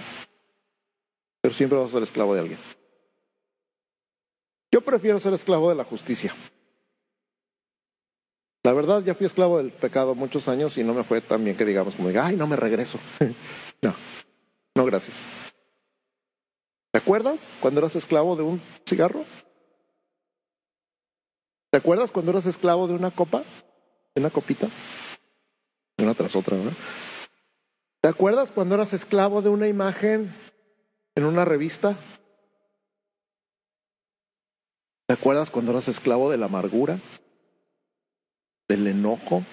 Pero 1.42 1.54
siempre 1.54 1.78
vas 1.78 1.90
a 1.90 1.94
ser 1.94 2.04
esclavo 2.04 2.34
de 2.34 2.40
alguien. 2.40 2.60
Yo 4.74 4.82
prefiero 4.82 5.20
ser 5.20 5.34
esclavo 5.34 5.70
de 5.70 5.76
la 5.76 5.84
justicia. 5.84 6.34
La 8.64 8.74
verdad, 8.74 9.04
ya 9.04 9.14
fui 9.14 9.28
esclavo 9.28 9.60
del 9.60 9.72
pecado 9.72 10.16
muchos 10.16 10.48
años 10.48 10.76
y 10.80 10.84
no 10.84 10.96
me 10.96 11.04
fue 11.04 11.22
tan 11.22 11.44
bien 11.44 11.56
que 11.56 11.64
digamos 11.64 11.94
como 11.94 12.08
diga, 12.08 12.26
ay, 12.26 12.36
no 12.36 12.48
me 12.48 12.56
regreso. 12.56 12.98
no, 13.84 13.94
no, 14.74 14.86
gracias. 14.86 15.16
¿Te 16.92 16.98
acuerdas 16.98 17.54
cuando 17.60 17.82
eras 17.82 17.96
esclavo 17.96 18.36
de 18.36 18.42
un 18.42 18.60
cigarro? 18.88 19.26
¿Te 21.70 21.78
acuerdas 21.78 22.10
cuando 22.10 22.32
eras 22.32 22.48
esclavo 22.48 22.88
de 22.88 22.96
una 22.96 23.12
copa? 23.12 23.44
¿De 24.16 24.22
una 24.22 24.32
copita? 24.32 24.70
Una 26.00 26.16
tras 26.16 26.36
otra, 26.36 26.58
¿no? 26.58 26.72
¿Te 28.02 28.10
acuerdas 28.10 28.50
cuando 28.50 28.74
eras 28.74 28.92
esclavo 28.94 29.44
de 29.44 29.50
una 29.50 29.68
imagen 29.68 30.34
en 31.14 31.26
una 31.26 31.46
revista? 31.46 31.96
¿Te 35.08 35.14
acuerdas 35.14 35.52
cuando 35.52 35.72
eras 35.72 35.88
esclavo 35.88 36.32
de 36.32 36.38
la 36.38 36.46
amargura? 36.46 37.00
del 38.68 38.88
enojo? 38.88 39.44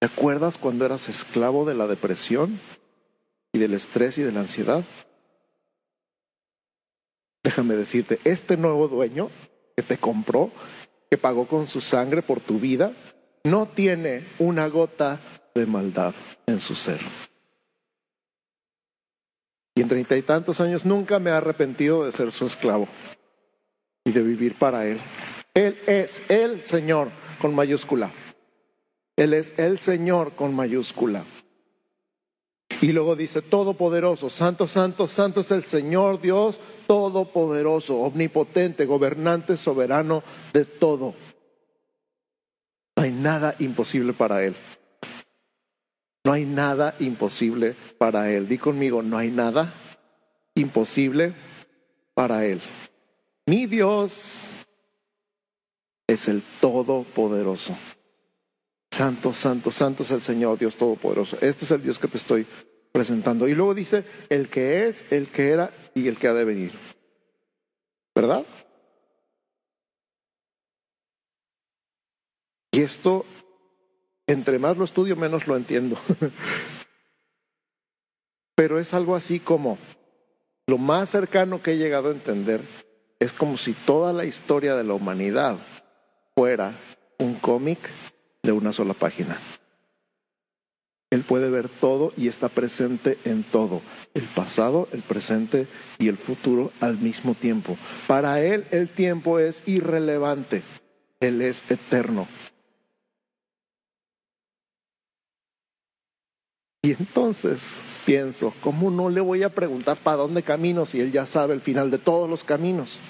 ¿Te 0.00 0.06
acuerdas 0.06 0.58
cuando 0.58 0.84
eras 0.84 1.08
esclavo 1.08 1.64
de 1.64 1.74
la 1.74 1.86
depresión 1.86 2.60
y 3.52 3.58
del 3.58 3.74
estrés 3.74 4.18
y 4.18 4.22
de 4.22 4.32
la 4.32 4.40
ansiedad? 4.40 4.84
Déjame 7.42 7.74
decirte, 7.74 8.20
este 8.24 8.56
nuevo 8.56 8.88
dueño 8.88 9.30
que 9.76 9.82
te 9.82 9.98
compró, 9.98 10.50
que 11.08 11.16
pagó 11.16 11.46
con 11.46 11.66
su 11.66 11.80
sangre 11.80 12.22
por 12.22 12.40
tu 12.40 12.58
vida, 12.58 12.92
no 13.44 13.68
tiene 13.68 14.26
una 14.38 14.66
gota 14.66 15.20
de 15.54 15.66
maldad 15.66 16.14
en 16.46 16.58
su 16.58 16.74
ser. 16.74 17.00
Y 19.76 19.82
en 19.82 19.88
treinta 19.88 20.16
y 20.16 20.22
tantos 20.22 20.60
años 20.60 20.84
nunca 20.84 21.18
me 21.18 21.30
he 21.30 21.34
arrepentido 21.34 22.04
de 22.04 22.12
ser 22.12 22.32
su 22.32 22.46
esclavo 22.46 22.88
y 24.06 24.12
de 24.12 24.22
vivir 24.22 24.54
para 24.54 24.86
Él. 24.86 25.00
Él 25.52 25.76
es 25.86 26.22
el 26.28 26.64
Señor 26.64 27.10
con 27.40 27.54
mayúscula. 27.54 28.12
Él 29.16 29.34
es 29.34 29.52
el 29.58 29.78
Señor 29.78 30.36
con 30.36 30.54
mayúscula. 30.54 31.24
Y 32.80 32.92
luego 32.92 33.16
dice, 33.16 33.42
Todopoderoso, 33.42 34.30
Santo, 34.30 34.68
Santo, 34.68 35.08
Santo 35.08 35.40
es 35.40 35.50
el 35.50 35.64
Señor 35.64 36.20
Dios 36.20 36.58
Todopoderoso, 36.86 37.96
omnipotente, 37.96 38.86
gobernante, 38.86 39.56
soberano 39.56 40.22
de 40.52 40.64
todo. 40.64 41.14
No 42.96 43.02
hay 43.02 43.10
nada 43.10 43.56
imposible 43.58 44.12
para 44.12 44.44
Él. 44.44 44.54
No 46.24 46.32
hay 46.32 46.44
nada 46.44 46.94
imposible 47.00 47.74
para 47.98 48.30
Él. 48.30 48.46
Di 48.46 48.58
conmigo, 48.58 49.02
no 49.02 49.18
hay 49.18 49.32
nada 49.32 49.74
imposible 50.54 51.34
para 52.14 52.44
Él. 52.44 52.60
Mi 53.46 53.66
Dios 53.66 54.44
es 56.08 56.26
el 56.26 56.42
Todopoderoso. 56.60 57.76
Santo, 58.90 59.32
santo, 59.32 59.70
santo 59.70 60.02
es 60.02 60.10
el 60.10 60.20
Señor 60.20 60.58
Dios 60.58 60.76
Todopoderoso. 60.76 61.36
Este 61.40 61.64
es 61.64 61.70
el 61.70 61.82
Dios 61.82 61.98
que 61.98 62.08
te 62.08 62.18
estoy 62.18 62.46
presentando. 62.90 63.46
Y 63.46 63.54
luego 63.54 63.74
dice, 63.74 64.04
el 64.28 64.48
que 64.48 64.88
es, 64.88 65.04
el 65.12 65.30
que 65.30 65.50
era 65.50 65.72
y 65.94 66.08
el 66.08 66.18
que 66.18 66.26
ha 66.26 66.34
de 66.34 66.44
venir. 66.44 66.72
¿Verdad? 68.16 68.44
Y 72.72 72.82
esto, 72.82 73.24
entre 74.26 74.58
más 74.58 74.76
lo 74.76 74.84
estudio, 74.84 75.14
menos 75.14 75.46
lo 75.46 75.56
entiendo. 75.56 75.96
Pero 78.56 78.80
es 78.80 78.92
algo 78.92 79.14
así 79.14 79.38
como, 79.38 79.78
lo 80.66 80.78
más 80.78 81.10
cercano 81.10 81.62
que 81.62 81.72
he 81.72 81.76
llegado 81.76 82.08
a 82.08 82.12
entender 82.12 82.85
es 83.18 83.32
como 83.32 83.56
si 83.56 83.72
toda 83.72 84.12
la 84.12 84.24
historia 84.24 84.76
de 84.76 84.84
la 84.84 84.94
humanidad 84.94 85.56
fuera 86.34 86.74
un 87.18 87.34
cómic 87.34 87.78
de 88.42 88.52
una 88.52 88.72
sola 88.72 88.94
página. 88.94 89.38
Él 91.10 91.22
puede 91.22 91.50
ver 91.50 91.68
todo 91.68 92.12
y 92.16 92.28
está 92.28 92.48
presente 92.48 93.16
en 93.24 93.44
todo, 93.44 93.80
el 94.14 94.24
pasado, 94.24 94.88
el 94.92 95.02
presente 95.02 95.68
y 95.98 96.08
el 96.08 96.18
futuro 96.18 96.72
al 96.80 96.98
mismo 96.98 97.34
tiempo. 97.34 97.78
Para 98.06 98.42
Él 98.42 98.66
el 98.70 98.88
tiempo 98.88 99.38
es 99.38 99.62
irrelevante, 99.66 100.62
Él 101.20 101.42
es 101.42 101.62
eterno. 101.70 102.26
Y 106.86 106.92
entonces 106.92 107.66
pienso, 108.04 108.54
¿cómo 108.60 108.92
no 108.92 109.08
le 109.08 109.20
voy 109.20 109.42
a 109.42 109.48
preguntar 109.48 109.96
para 109.96 110.18
dónde 110.18 110.44
camino 110.44 110.86
si 110.86 111.00
Él 111.00 111.10
ya 111.10 111.26
sabe 111.26 111.52
el 111.52 111.60
final 111.60 111.90
de 111.90 111.98
todos 111.98 112.30
los 112.30 112.44
caminos? 112.44 113.00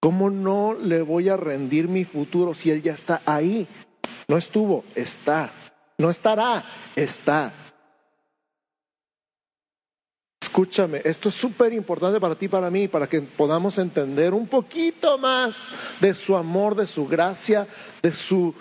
¿Cómo 0.00 0.30
no 0.30 0.74
le 0.74 1.00
voy 1.02 1.28
a 1.28 1.36
rendir 1.36 1.86
mi 1.86 2.04
futuro 2.04 2.52
si 2.52 2.72
Él 2.72 2.82
ya 2.82 2.94
está 2.94 3.22
ahí? 3.24 3.68
No 4.26 4.36
estuvo, 4.36 4.82
está. 4.96 5.52
No 5.96 6.10
estará, 6.10 6.64
está. 6.96 7.52
Escúchame, 10.42 11.02
esto 11.04 11.28
es 11.28 11.36
súper 11.36 11.72
importante 11.72 12.18
para 12.18 12.34
ti 12.34 12.48
para 12.48 12.68
mí, 12.68 12.88
para 12.88 13.06
que 13.06 13.20
podamos 13.20 13.78
entender 13.78 14.34
un 14.34 14.48
poquito 14.48 15.18
más 15.18 15.56
de 16.00 16.14
su 16.14 16.36
amor, 16.36 16.74
de 16.74 16.88
su 16.88 17.06
gracia, 17.06 17.68
de 18.02 18.12
su 18.12 18.52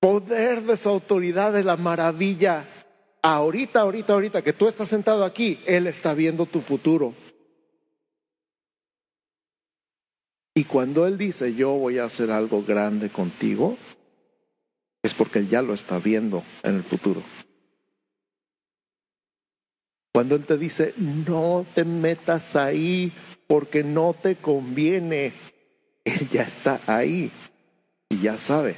poder, 0.00 0.62
de 0.62 0.76
su 0.76 0.88
autoridad, 0.88 1.52
de 1.52 1.64
la 1.64 1.76
maravilla. 1.76 2.66
Ahorita, 3.22 3.80
ahorita, 3.80 4.12
ahorita 4.12 4.42
que 4.42 4.52
tú 4.52 4.68
estás 4.68 4.88
sentado 4.88 5.24
aquí, 5.24 5.60
Él 5.66 5.86
está 5.86 6.14
viendo 6.14 6.46
tu 6.46 6.60
futuro. 6.60 7.14
Y 10.54 10.64
cuando 10.64 11.06
Él 11.06 11.18
dice, 11.18 11.54
yo 11.54 11.70
voy 11.70 11.98
a 11.98 12.04
hacer 12.04 12.30
algo 12.30 12.62
grande 12.62 13.10
contigo, 13.10 13.76
es 15.02 15.14
porque 15.14 15.38
Él 15.40 15.48
ya 15.48 15.62
lo 15.62 15.74
está 15.74 15.98
viendo 15.98 16.42
en 16.62 16.76
el 16.76 16.82
futuro. 16.82 17.22
Cuando 20.12 20.34
Él 20.34 20.46
te 20.46 20.58
dice, 20.58 20.94
no 20.96 21.64
te 21.74 21.84
metas 21.84 22.56
ahí 22.56 23.12
porque 23.46 23.84
no 23.84 24.16
te 24.20 24.36
conviene, 24.36 25.32
Él 26.04 26.28
ya 26.30 26.42
está 26.42 26.80
ahí 26.86 27.30
y 28.08 28.20
ya 28.20 28.38
sabe, 28.38 28.74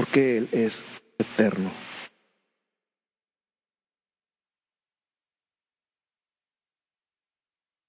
porque 0.00 0.38
Él 0.38 0.48
es 0.50 0.82
eterno. 1.18 1.70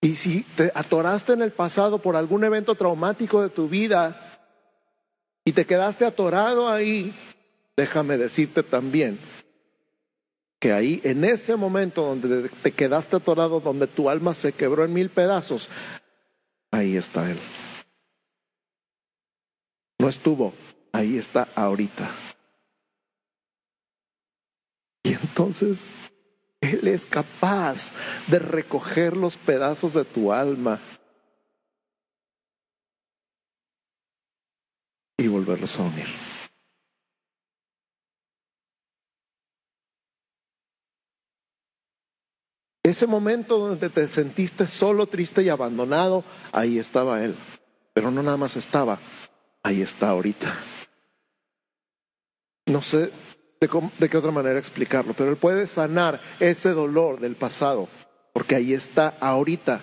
Y 0.01 0.17
si 0.17 0.43
te 0.57 0.73
atoraste 0.75 1.31
en 1.31 1.41
el 1.41 1.53
pasado 1.53 1.99
por 1.99 2.17
algún 2.17 2.43
evento 2.43 2.75
traumático 2.75 3.41
de 3.41 3.49
tu 3.49 3.69
vida 3.69 4.41
y 5.45 5.53
te 5.53 5.65
quedaste 5.65 6.03
atorado 6.03 6.67
ahí, 6.67 7.15
déjame 7.77 8.17
decirte 8.17 8.61
también 8.61 9.17
que 10.59 10.73
ahí, 10.73 10.99
en 11.05 11.23
ese 11.23 11.55
momento 11.55 12.03
donde 12.03 12.49
te 12.49 12.73
quedaste 12.73 13.15
atorado, 13.15 13.61
donde 13.61 13.87
tu 13.87 14.09
alma 14.09 14.35
se 14.35 14.51
quebró 14.51 14.83
en 14.83 14.91
mil 14.91 15.11
pedazos, 15.11 15.69
ahí 16.71 16.97
está 16.97 17.31
Él. 17.31 17.39
No 19.97 20.09
estuvo, 20.09 20.53
ahí 21.01 21.17
está 21.17 21.49
ahorita. 21.55 22.09
Y 25.03 25.13
entonces 25.13 25.79
él 26.61 26.87
es 26.87 27.05
capaz 27.05 27.91
de 28.27 28.39
recoger 28.39 29.17
los 29.17 29.35
pedazos 29.35 29.93
de 29.93 30.05
tu 30.05 30.31
alma 30.31 30.79
y 35.17 35.27
volverlos 35.27 35.77
a 35.77 35.83
unir. 35.83 36.07
Ese 42.83 43.07
momento 43.07 43.57
donde 43.57 43.89
te 43.89 44.07
sentiste 44.07 44.67
solo, 44.67 45.07
triste 45.07 45.43
y 45.43 45.49
abandonado, 45.49 46.23
ahí 46.51 46.77
estaba 46.77 47.23
Él. 47.23 47.35
Pero 47.93 48.11
no 48.11 48.23
nada 48.23 48.37
más 48.37 48.55
estaba, 48.55 48.99
ahí 49.63 49.81
está 49.81 50.09
ahorita. 50.09 50.55
No 52.71 52.81
sé 52.81 53.11
de, 53.59 54.09
qué 54.09 54.17
otra 54.17 54.31
manera 54.31 54.57
explicarlo, 54.57 55.13
pero 55.13 55.29
Él 55.29 55.35
puede 55.35 55.67
sanar 55.67 56.21
ese 56.39 56.69
dolor 56.69 57.19
del 57.19 57.35
pasado, 57.35 57.89
porque 58.31 58.55
ahí 58.55 58.73
está 58.73 59.09
ahorita. 59.19 59.81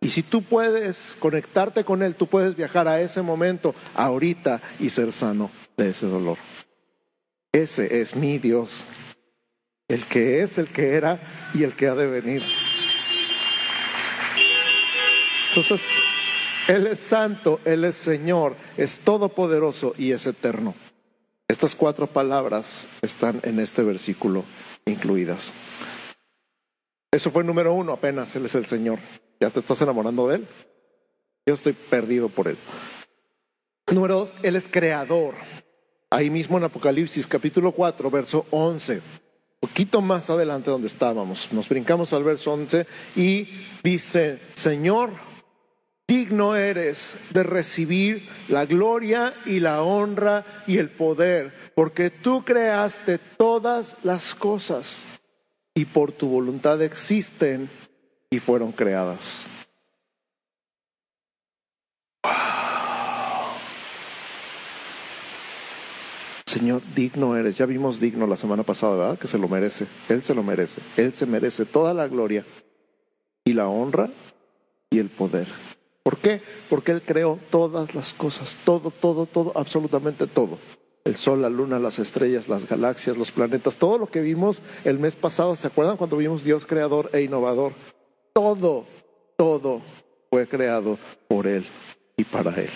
Y 0.00 0.10
si 0.10 0.24
tú 0.24 0.42
puedes 0.42 1.16
conectarte 1.20 1.84
con 1.84 2.02
Él, 2.02 2.16
tú 2.16 2.26
puedes 2.26 2.56
viajar 2.56 2.88
a 2.88 3.00
ese 3.00 3.22
momento, 3.22 3.72
ahorita, 3.94 4.60
y 4.80 4.90
ser 4.90 5.12
sano 5.12 5.52
de 5.76 5.90
ese 5.90 6.06
dolor. 6.06 6.36
Ese 7.52 8.00
es 8.00 8.16
mi 8.16 8.38
Dios, 8.38 8.84
el 9.86 10.04
que 10.06 10.42
es, 10.42 10.58
el 10.58 10.72
que 10.72 10.94
era 10.94 11.50
y 11.54 11.62
el 11.62 11.76
que 11.76 11.86
ha 11.86 11.94
de 11.94 12.08
venir. 12.08 12.42
Entonces, 15.50 15.80
Él 16.66 16.88
es 16.88 16.98
santo, 16.98 17.60
Él 17.64 17.84
es 17.84 17.94
Señor, 17.94 18.56
es 18.76 18.98
todopoderoso 18.98 19.94
y 19.96 20.10
es 20.10 20.26
eterno. 20.26 20.74
Estas 21.54 21.76
cuatro 21.76 22.08
palabras 22.08 22.84
están 23.00 23.38
en 23.44 23.60
este 23.60 23.84
versículo 23.84 24.42
incluidas. 24.86 25.52
Eso 27.12 27.30
fue 27.30 27.44
número 27.44 27.72
uno 27.72 27.92
apenas, 27.92 28.34
Él 28.34 28.46
es 28.46 28.56
el 28.56 28.66
Señor. 28.66 28.98
¿Ya 29.38 29.50
te 29.50 29.60
estás 29.60 29.80
enamorando 29.80 30.26
de 30.26 30.34
Él? 30.34 30.48
Yo 31.46 31.54
estoy 31.54 31.74
perdido 31.74 32.28
por 32.28 32.48
Él. 32.48 32.58
Número 33.88 34.14
dos, 34.14 34.34
Él 34.42 34.56
es 34.56 34.66
creador. 34.66 35.36
Ahí 36.10 36.28
mismo 36.28 36.58
en 36.58 36.64
Apocalipsis 36.64 37.24
capítulo 37.24 37.70
4, 37.70 38.10
verso 38.10 38.46
11. 38.50 39.00
Poquito 39.60 40.00
más 40.00 40.28
adelante 40.30 40.72
donde 40.72 40.88
estábamos. 40.88 41.52
Nos 41.52 41.68
brincamos 41.68 42.12
al 42.12 42.24
verso 42.24 42.52
11 42.52 42.84
y 43.14 43.46
dice, 43.84 44.40
Señor, 44.54 45.10
Digno 46.14 46.54
eres 46.54 47.16
de 47.30 47.42
recibir 47.42 48.28
la 48.46 48.66
gloria 48.66 49.34
y 49.46 49.58
la 49.58 49.82
honra 49.82 50.62
y 50.64 50.78
el 50.78 50.90
poder, 50.90 51.72
porque 51.74 52.08
tú 52.08 52.44
creaste 52.44 53.18
todas 53.18 53.96
las 54.04 54.32
cosas 54.32 55.04
y 55.74 55.86
por 55.86 56.12
tu 56.12 56.28
voluntad 56.28 56.80
existen 56.82 57.68
y 58.30 58.38
fueron 58.38 58.70
creadas. 58.70 59.44
Señor, 66.46 66.82
digno 66.94 67.36
eres. 67.36 67.58
Ya 67.58 67.66
vimos 67.66 67.98
digno 67.98 68.28
la 68.28 68.36
semana 68.36 68.62
pasada, 68.62 68.96
¿verdad? 68.96 69.18
Que 69.18 69.26
se 69.26 69.36
lo 69.36 69.48
merece. 69.48 69.88
Él 70.08 70.22
se 70.22 70.32
lo 70.32 70.44
merece. 70.44 70.80
Él 70.96 71.12
se 71.12 71.26
merece 71.26 71.64
toda 71.64 71.92
la 71.92 72.06
gloria 72.06 72.44
y 73.44 73.52
la 73.52 73.66
honra 73.66 74.10
y 74.90 75.00
el 75.00 75.08
poder. 75.08 75.73
¿Por 76.04 76.18
qué? 76.18 76.42
Porque 76.68 76.92
Él 76.92 77.02
creó 77.02 77.40
todas 77.50 77.94
las 77.94 78.12
cosas, 78.12 78.54
todo, 78.66 78.90
todo, 78.90 79.24
todo, 79.24 79.52
absolutamente 79.56 80.26
todo. 80.26 80.58
El 81.02 81.16
sol, 81.16 81.40
la 81.40 81.48
luna, 81.48 81.78
las 81.78 81.98
estrellas, 81.98 82.46
las 82.46 82.68
galaxias, 82.68 83.16
los 83.16 83.32
planetas, 83.32 83.76
todo 83.76 83.96
lo 83.96 84.06
que 84.06 84.20
vimos 84.20 84.62
el 84.84 84.98
mes 84.98 85.16
pasado, 85.16 85.56
¿se 85.56 85.66
acuerdan 85.66 85.96
cuando 85.96 86.18
vimos 86.18 86.44
Dios 86.44 86.66
creador 86.66 87.08
e 87.14 87.22
innovador? 87.22 87.72
Todo, 88.34 88.86
todo 89.38 89.80
fue 90.28 90.46
creado 90.46 90.98
por 91.26 91.46
Él 91.46 91.66
y 92.18 92.24
para 92.24 92.54
Él. 92.54 92.70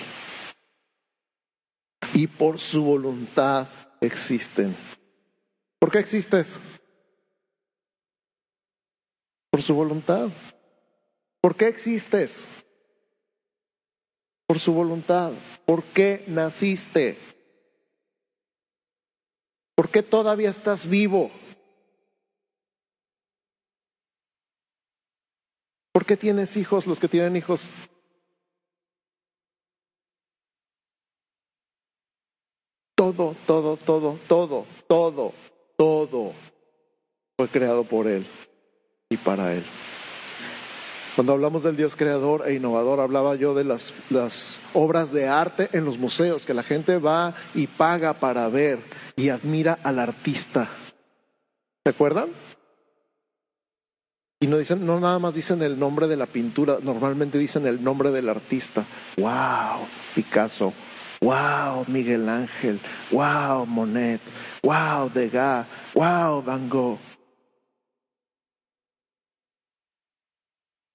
Y 2.14 2.26
por 2.26 2.58
su 2.58 2.82
voluntad 2.82 3.68
existen. 4.00 4.74
¿Por 5.78 5.90
qué 5.90 5.98
existes? 5.98 6.58
Por 9.50 9.60
su 9.60 9.74
voluntad. 9.74 10.28
¿Por 11.42 11.56
qué 11.56 11.68
existes? 11.68 12.48
Por 14.48 14.58
su 14.58 14.72
voluntad. 14.72 15.32
¿Por 15.66 15.84
qué 15.84 16.24
naciste? 16.26 17.18
¿Por 19.76 19.90
qué 19.90 20.02
todavía 20.02 20.48
estás 20.48 20.88
vivo? 20.88 21.30
¿Por 25.92 26.06
qué 26.06 26.16
tienes 26.16 26.56
hijos 26.56 26.86
los 26.86 26.98
que 26.98 27.08
tienen 27.08 27.36
hijos? 27.36 27.68
Todo, 32.96 33.36
todo, 33.46 33.76
todo, 33.76 34.18
todo, 34.26 34.66
todo, 34.88 35.34
todo 35.76 36.32
fue 37.36 37.48
creado 37.48 37.84
por 37.84 38.08
Él 38.08 38.26
y 39.10 39.16
para 39.18 39.52
Él. 39.52 39.64
Cuando 41.18 41.32
hablamos 41.32 41.64
del 41.64 41.76
Dios 41.76 41.96
creador 41.96 42.44
e 42.46 42.54
innovador, 42.54 43.00
hablaba 43.00 43.34
yo 43.34 43.52
de 43.52 43.64
las, 43.64 43.92
obras 44.72 45.10
de 45.10 45.26
arte 45.26 45.68
en 45.72 45.84
los 45.84 45.98
museos, 45.98 46.46
que 46.46 46.54
la 46.54 46.62
gente 46.62 46.98
va 46.98 47.34
y 47.56 47.66
paga 47.66 48.20
para 48.20 48.48
ver 48.48 48.78
y 49.16 49.30
admira 49.30 49.80
al 49.82 49.98
artista. 49.98 50.68
¿Se 51.82 51.90
acuerdan? 51.90 52.28
Y 54.38 54.46
no 54.46 54.58
dicen, 54.58 54.86
no 54.86 55.00
nada 55.00 55.18
más 55.18 55.34
dicen 55.34 55.60
el 55.62 55.76
nombre 55.76 56.06
de 56.06 56.16
la 56.16 56.26
pintura, 56.26 56.78
normalmente 56.80 57.36
dicen 57.36 57.66
el 57.66 57.82
nombre 57.82 58.12
del 58.12 58.28
artista. 58.28 58.84
Wow, 59.16 59.88
Picasso. 60.14 60.72
Wow, 61.20 61.84
Miguel 61.88 62.28
Ángel. 62.28 62.78
Wow, 63.10 63.66
Monet. 63.66 64.20
Wow, 64.62 65.10
Degas. 65.12 65.66
Wow, 65.94 66.44
Van 66.44 66.68
Gogh. 66.68 67.17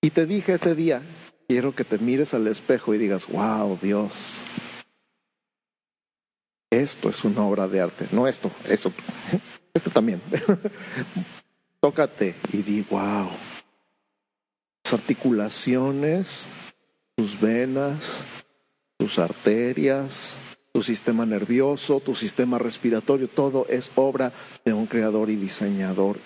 Y 0.04 0.10
te 0.10 0.26
dije 0.26 0.56
ese 0.56 0.76
día, 0.76 1.02
quiero 1.48 1.74
que 1.74 1.86
te 1.86 1.98
mires 1.98 2.34
al 2.34 2.46
espejo 2.48 2.94
y 2.94 2.98
digas, 2.98 3.26
wow, 3.26 3.80
Dios, 3.82 4.38
esto 6.70 7.08
es 7.08 7.24
una 7.24 7.42
obra 7.48 7.70
de 7.70 7.80
arte, 7.80 8.08
no 8.12 8.28
esto, 8.28 8.52
eso, 8.68 8.92
esto 9.74 9.90
también. 9.92 10.22
Tócate 11.80 12.36
y 12.52 12.58
di, 12.58 12.82
wow, 12.82 13.30
tus 14.82 14.92
articulaciones, 14.92 16.48
tus 17.16 17.40
venas, 17.40 18.06
tus 18.98 19.18
arterias, 19.18 20.36
tu 20.74 20.84
sistema 20.84 21.26
nervioso, 21.26 22.02
tu 22.02 22.14
sistema 22.14 22.60
respiratorio, 22.60 23.30
todo 23.30 23.68
es 23.70 23.90
obra 23.96 24.34
de 24.66 24.74
un 24.74 24.86
creador 24.86 25.30
y 25.30 25.38
diseñador 25.38 26.18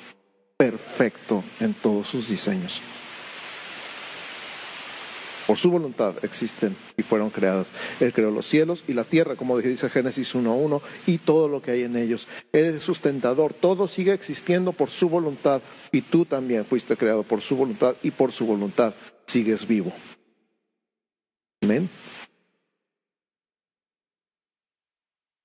perfecto 0.58 1.44
en 1.60 1.76
todos 1.76 2.08
sus 2.08 2.28
diseños 2.28 2.82
por 5.48 5.58
su 5.58 5.72
voluntad 5.72 6.14
existen 6.24 6.76
y 6.98 7.04
fueron 7.04 7.30
creadas. 7.30 7.72
Él 8.02 8.14
creó 8.14 8.30
los 8.30 8.46
cielos 8.46 8.84
y 8.88 8.94
la 8.94 9.06
tierra, 9.06 9.38
como 9.38 9.58
dice 9.58 9.90
Génesis 9.90 10.36
1.1, 10.36 10.82
y 11.08 11.18
todo 11.20 11.48
lo 11.48 11.62
que 11.62 11.72
hay 11.72 11.84
en 11.84 11.96
ellos. 11.96 12.28
Él 12.52 12.76
es 12.76 12.84
sustentador, 12.84 13.54
todo 13.54 13.88
sigue 13.88 14.14
existiendo 14.14 14.74
por 14.74 14.90
su 14.90 15.08
voluntad 15.08 15.62
y 15.92 16.02
tú 16.02 16.26
también 16.26 16.66
fuiste 16.66 16.98
creado 16.98 17.24
por 17.24 17.42
su 17.42 17.56
voluntad 17.56 17.96
y 18.04 18.12
por 18.12 18.34
su 18.34 18.46
voluntad 18.46 18.94
sigues 19.26 19.66
vivo. 19.66 19.94
Amén. 21.62 21.90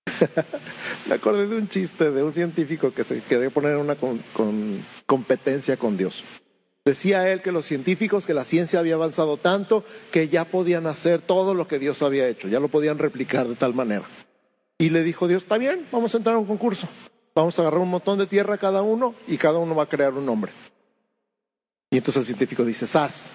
Me 1.07 1.15
acordé 1.15 1.47
de 1.47 1.57
un 1.57 1.69
chiste 1.69 2.11
de 2.11 2.23
un 2.23 2.33
científico 2.33 2.93
que 2.93 3.05
se 3.05 3.23
quería 3.23 3.51
poner 3.51 3.73
en 3.73 3.79
una 3.79 3.97
competencia 5.07 5.77
con 5.77 5.97
Dios. 5.97 6.25
Decía 6.85 7.31
él 7.31 7.43
que 7.43 7.53
los 7.53 7.67
científicos, 7.67 8.27
que 8.27 8.35
la 8.35 8.45
ciencia 8.45 8.81
había 8.81 8.95
avanzado 8.95 9.37
tanto 9.37 9.85
que 10.11 10.29
ya 10.29 10.47
podían 10.47 10.87
hacer 10.89 11.23
todo 11.23 11.55
lo 11.55 11.69
que 11.69 11.79
Dios 11.79 12.03
había 12.03 12.27
hecho, 12.27 12.49
ya 12.49 12.59
lo 12.59 12.69
podían 12.69 12.99
replicar 12.99 13.47
de 13.47 13.55
tal 13.55 13.73
manera. 13.73 14.05
Y 14.79 14.91
le 14.91 15.05
dijo 15.05 15.29
Dios, 15.29 15.45
está 15.45 15.59
bien, 15.59 15.87
vamos 15.93 16.13
a 16.13 16.17
entrar 16.19 16.35
a 16.35 16.39
un 16.39 16.47
concurso. 16.47 16.89
Vamos 17.35 17.57
a 17.59 17.63
agarrar 17.63 17.81
un 17.81 17.89
montón 17.89 18.19
de 18.19 18.27
tierra 18.27 18.59
cada 18.59 18.83
uno 18.83 19.15
y 19.29 19.39
cada 19.39 19.59
uno 19.59 19.77
va 19.77 19.85
a 19.85 19.89
crear 19.89 20.13
un 20.13 20.27
nombre. 20.27 20.53
Y 21.91 21.99
entonces 21.99 22.21
el 22.21 22.27
científico 22.27 22.65
dice, 22.65 22.87
¡Sas! 22.87 23.31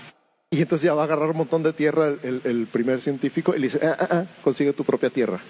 Y 0.50 0.62
entonces 0.62 0.86
ya 0.86 0.94
va 0.94 1.02
a 1.02 1.06
agarrar 1.06 1.30
un 1.30 1.38
montón 1.38 1.64
de 1.64 1.74
tierra 1.74 2.08
el, 2.08 2.68
primer 2.72 3.02
científico 3.02 3.54
y 3.54 3.60
le 3.60 3.68
dice, 3.68 3.86
ah, 3.86 3.98
ah, 4.00 4.08
ah, 4.12 4.26
consigue 4.42 4.72
tu 4.72 4.86
propia 4.86 5.10
tierra. 5.10 5.42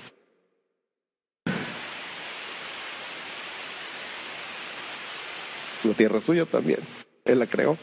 La 5.83 5.93
tierra 5.93 6.19
suya 6.19 6.45
también. 6.45 6.79
Él 7.27 7.39
la 7.39 7.47
creó. 7.47 7.77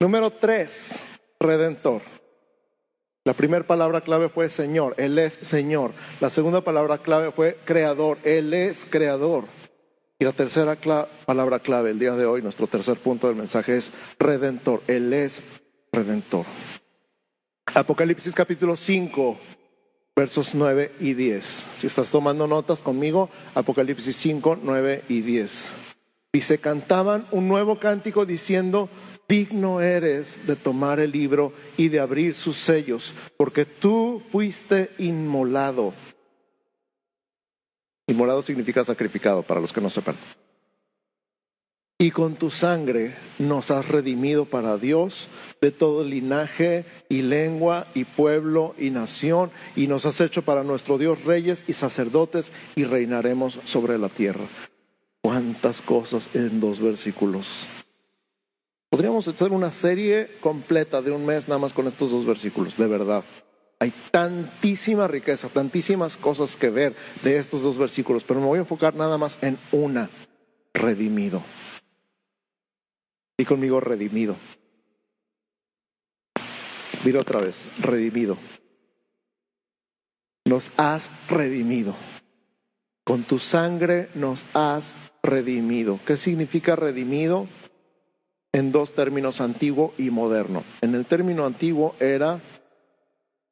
Número 0.00 0.30
tres, 0.32 1.00
redentor. 1.40 2.02
La 3.24 3.32
primera 3.32 3.66
palabra 3.66 4.02
clave 4.02 4.28
fue 4.28 4.50
Señor, 4.50 4.94
Él 4.98 5.18
es 5.18 5.38
Señor. 5.40 5.92
La 6.20 6.28
segunda 6.28 6.60
palabra 6.60 6.98
clave 6.98 7.32
fue 7.32 7.56
Creador, 7.64 8.18
Él 8.22 8.52
es 8.52 8.84
Creador. 8.84 9.46
Y 10.18 10.24
la 10.24 10.32
tercera 10.32 10.76
palabra 11.24 11.60
clave 11.60 11.90
el 11.90 11.98
día 11.98 12.12
de 12.16 12.26
hoy, 12.26 12.42
nuestro 12.42 12.66
tercer 12.66 12.98
punto 12.98 13.26
del 13.26 13.36
mensaje 13.36 13.78
es 13.78 13.90
Redentor, 14.18 14.82
Él 14.86 15.12
es 15.14 15.42
Redentor. 15.90 16.44
Apocalipsis 17.74 18.34
capítulo 18.34 18.76
5, 18.76 19.38
versos 20.14 20.54
9 20.54 20.92
y 21.00 21.14
10. 21.14 21.44
Si 21.76 21.86
estás 21.86 22.10
tomando 22.10 22.46
notas 22.46 22.80
conmigo, 22.80 23.30
Apocalipsis 23.54 24.14
5, 24.16 24.58
9 24.62 25.04
y 25.08 25.22
10. 25.22 25.93
Dice, 26.34 26.58
cantaban 26.58 27.28
un 27.30 27.46
nuevo 27.46 27.78
cántico 27.78 28.26
diciendo, 28.26 28.88
digno 29.28 29.80
eres 29.80 30.44
de 30.48 30.56
tomar 30.56 30.98
el 30.98 31.12
libro 31.12 31.52
y 31.76 31.90
de 31.90 32.00
abrir 32.00 32.34
sus 32.34 32.56
sellos, 32.56 33.14
porque 33.36 33.64
tú 33.64 34.20
fuiste 34.32 34.90
inmolado. 34.98 35.94
Inmolado 38.08 38.42
significa 38.42 38.84
sacrificado, 38.84 39.44
para 39.44 39.60
los 39.60 39.72
que 39.72 39.80
no 39.80 39.88
sepan. 39.88 40.16
Y 42.00 42.10
con 42.10 42.34
tu 42.34 42.50
sangre 42.50 43.14
nos 43.38 43.70
has 43.70 43.86
redimido 43.86 44.44
para 44.44 44.76
Dios 44.76 45.28
de 45.60 45.70
todo 45.70 46.02
linaje 46.02 46.84
y 47.08 47.22
lengua 47.22 47.86
y 47.94 48.06
pueblo 48.06 48.74
y 48.76 48.90
nación, 48.90 49.52
y 49.76 49.86
nos 49.86 50.04
has 50.04 50.20
hecho 50.20 50.42
para 50.42 50.64
nuestro 50.64 50.98
Dios 50.98 51.22
reyes 51.22 51.62
y 51.68 51.74
sacerdotes, 51.74 52.50
y 52.74 52.82
reinaremos 52.86 53.60
sobre 53.66 53.98
la 53.98 54.08
tierra 54.08 54.48
cuántas 55.24 55.80
cosas 55.80 56.28
en 56.34 56.60
dos 56.60 56.78
versículos. 56.78 57.66
Podríamos 58.90 59.26
hacer 59.26 59.52
una 59.52 59.72
serie 59.72 60.36
completa 60.42 61.00
de 61.00 61.12
un 61.12 61.24
mes 61.24 61.48
nada 61.48 61.58
más 61.58 61.72
con 61.72 61.86
estos 61.86 62.10
dos 62.10 62.26
versículos, 62.26 62.76
de 62.76 62.86
verdad. 62.86 63.24
Hay 63.80 63.90
tantísima 64.10 65.08
riqueza, 65.08 65.48
tantísimas 65.48 66.18
cosas 66.18 66.56
que 66.56 66.68
ver 66.68 66.94
de 67.22 67.38
estos 67.38 67.62
dos 67.62 67.78
versículos, 67.78 68.22
pero 68.22 68.38
me 68.38 68.46
voy 68.46 68.58
a 68.58 68.62
enfocar 68.62 68.94
nada 68.94 69.16
más 69.16 69.38
en 69.40 69.58
una, 69.72 70.10
redimido. 70.74 71.42
Y 73.38 73.46
conmigo, 73.46 73.80
redimido. 73.80 74.36
Mira 77.02 77.22
otra 77.22 77.40
vez, 77.40 77.66
redimido. 77.80 78.36
Nos 80.44 80.70
has 80.76 81.10
redimido. 81.30 81.96
Con 83.04 83.24
tu 83.24 83.38
sangre 83.38 84.10
nos 84.14 84.44
has 84.52 84.94
redimido. 85.24 85.98
¿Qué 86.06 86.16
significa 86.16 86.76
redimido? 86.76 87.48
En 88.52 88.70
dos 88.70 88.94
términos, 88.94 89.40
antiguo 89.40 89.94
y 89.98 90.10
moderno. 90.10 90.62
En 90.80 90.94
el 90.94 91.06
término 91.06 91.44
antiguo 91.44 91.96
era 91.98 92.40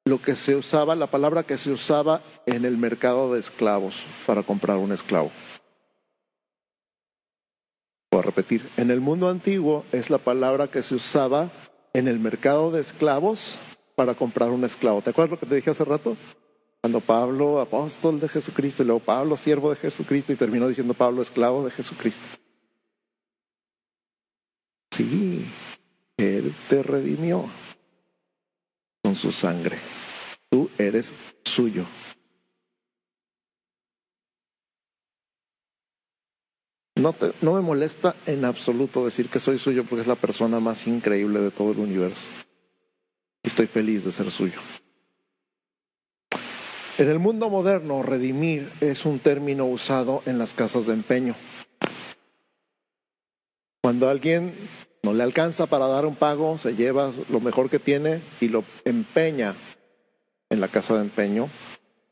lo 0.04 0.20
que 0.22 0.36
se 0.36 0.54
usaba, 0.54 0.94
la 0.94 1.08
palabra 1.08 1.42
que 1.42 1.58
se 1.58 1.72
usaba 1.72 2.22
en 2.46 2.64
el 2.64 2.76
mercado 2.76 3.32
de 3.32 3.40
esclavos 3.40 4.00
para 4.26 4.42
comprar 4.42 4.76
un 4.76 4.92
esclavo. 4.92 5.30
Voy 8.12 8.20
a 8.20 8.22
repetir, 8.22 8.68
en 8.76 8.90
el 8.90 9.00
mundo 9.00 9.28
antiguo 9.28 9.84
es 9.90 10.10
la 10.10 10.18
palabra 10.18 10.68
que 10.68 10.82
se 10.82 10.94
usaba 10.94 11.50
en 11.94 12.08
el 12.08 12.18
mercado 12.18 12.70
de 12.70 12.80
esclavos 12.80 13.58
para 13.96 14.14
comprar 14.14 14.50
un 14.50 14.64
esclavo. 14.64 15.02
¿Te 15.02 15.10
acuerdas 15.10 15.32
lo 15.32 15.40
que 15.40 15.46
te 15.46 15.54
dije 15.56 15.70
hace 15.70 15.84
rato? 15.84 16.16
Cuando 16.82 17.00
Pablo, 17.00 17.60
apóstol 17.60 18.18
de 18.18 18.28
Jesucristo, 18.28 18.82
y 18.82 18.86
luego 18.86 18.98
Pablo, 18.98 19.36
siervo 19.36 19.70
de 19.70 19.76
Jesucristo, 19.76 20.32
y 20.32 20.36
terminó 20.36 20.66
diciendo 20.66 20.94
Pablo, 20.94 21.22
esclavo 21.22 21.64
de 21.64 21.70
Jesucristo. 21.70 22.26
Sí, 24.90 25.46
Él 26.16 26.52
te 26.68 26.82
redimió 26.82 27.48
con 29.00 29.14
su 29.14 29.30
sangre. 29.30 29.78
Tú 30.50 30.68
eres 30.76 31.14
suyo. 31.44 31.86
No, 36.96 37.14
no, 37.40 37.54
me 37.54 37.60
molesta 37.60 38.16
en 38.26 38.44
absoluto 38.44 39.04
decir 39.04 39.28
que 39.28 39.38
soy 39.38 39.60
suyo 39.60 39.84
porque 39.84 40.02
es 40.02 40.08
la 40.08 40.16
persona 40.16 40.58
más 40.58 40.86
increíble 40.88 41.40
de 41.40 41.52
todo 41.52 41.70
el 41.70 41.78
universo. 41.78 42.26
Estoy 43.44 43.68
feliz 43.68 44.04
de 44.04 44.10
ser 44.10 44.32
suyo. 44.32 44.60
En 47.02 47.10
el 47.10 47.18
mundo 47.18 47.50
moderno, 47.50 48.04
redimir 48.04 48.70
es 48.80 49.04
un 49.04 49.18
término 49.18 49.64
usado 49.64 50.22
en 50.24 50.38
las 50.38 50.54
casas 50.54 50.86
de 50.86 50.92
empeño. 50.92 51.34
Cuando 53.82 54.08
alguien 54.08 54.54
no 55.02 55.12
le 55.12 55.24
alcanza 55.24 55.66
para 55.66 55.88
dar 55.88 56.06
un 56.06 56.14
pago, 56.14 56.58
se 56.58 56.76
lleva 56.76 57.10
lo 57.28 57.40
mejor 57.40 57.70
que 57.70 57.80
tiene 57.80 58.22
y 58.40 58.46
lo 58.46 58.62
empeña 58.84 59.56
en 60.48 60.60
la 60.60 60.68
casa 60.68 60.94
de 60.94 61.00
empeño. 61.00 61.48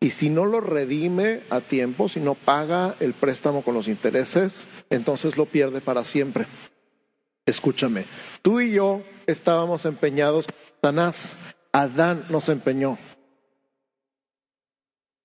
Y 0.01 0.11
si 0.11 0.29
no 0.29 0.45
lo 0.45 0.61
redime 0.61 1.45
a 1.51 1.61
tiempo, 1.61 2.09
si 2.09 2.19
no 2.19 2.35
paga 2.35 2.97
el 2.99 3.15
préstamo 3.15 3.63
con 3.63 3.75
los 3.75 3.87
intereses, 3.87 4.67
entonces 4.91 5.37
lo 5.37 5.47
pierde 5.47 5.81
para 5.81 6.03
siempre. 6.03 6.47
Escúchame, 7.47 8.07
tú 8.43 8.61
y 8.61 8.73
yo 8.73 9.05
estábamos 9.29 9.85
empeñados, 9.85 10.47
Satanás, 10.75 11.37
Adán 11.71 12.27
nos 12.29 12.49
empeñó 12.49 12.99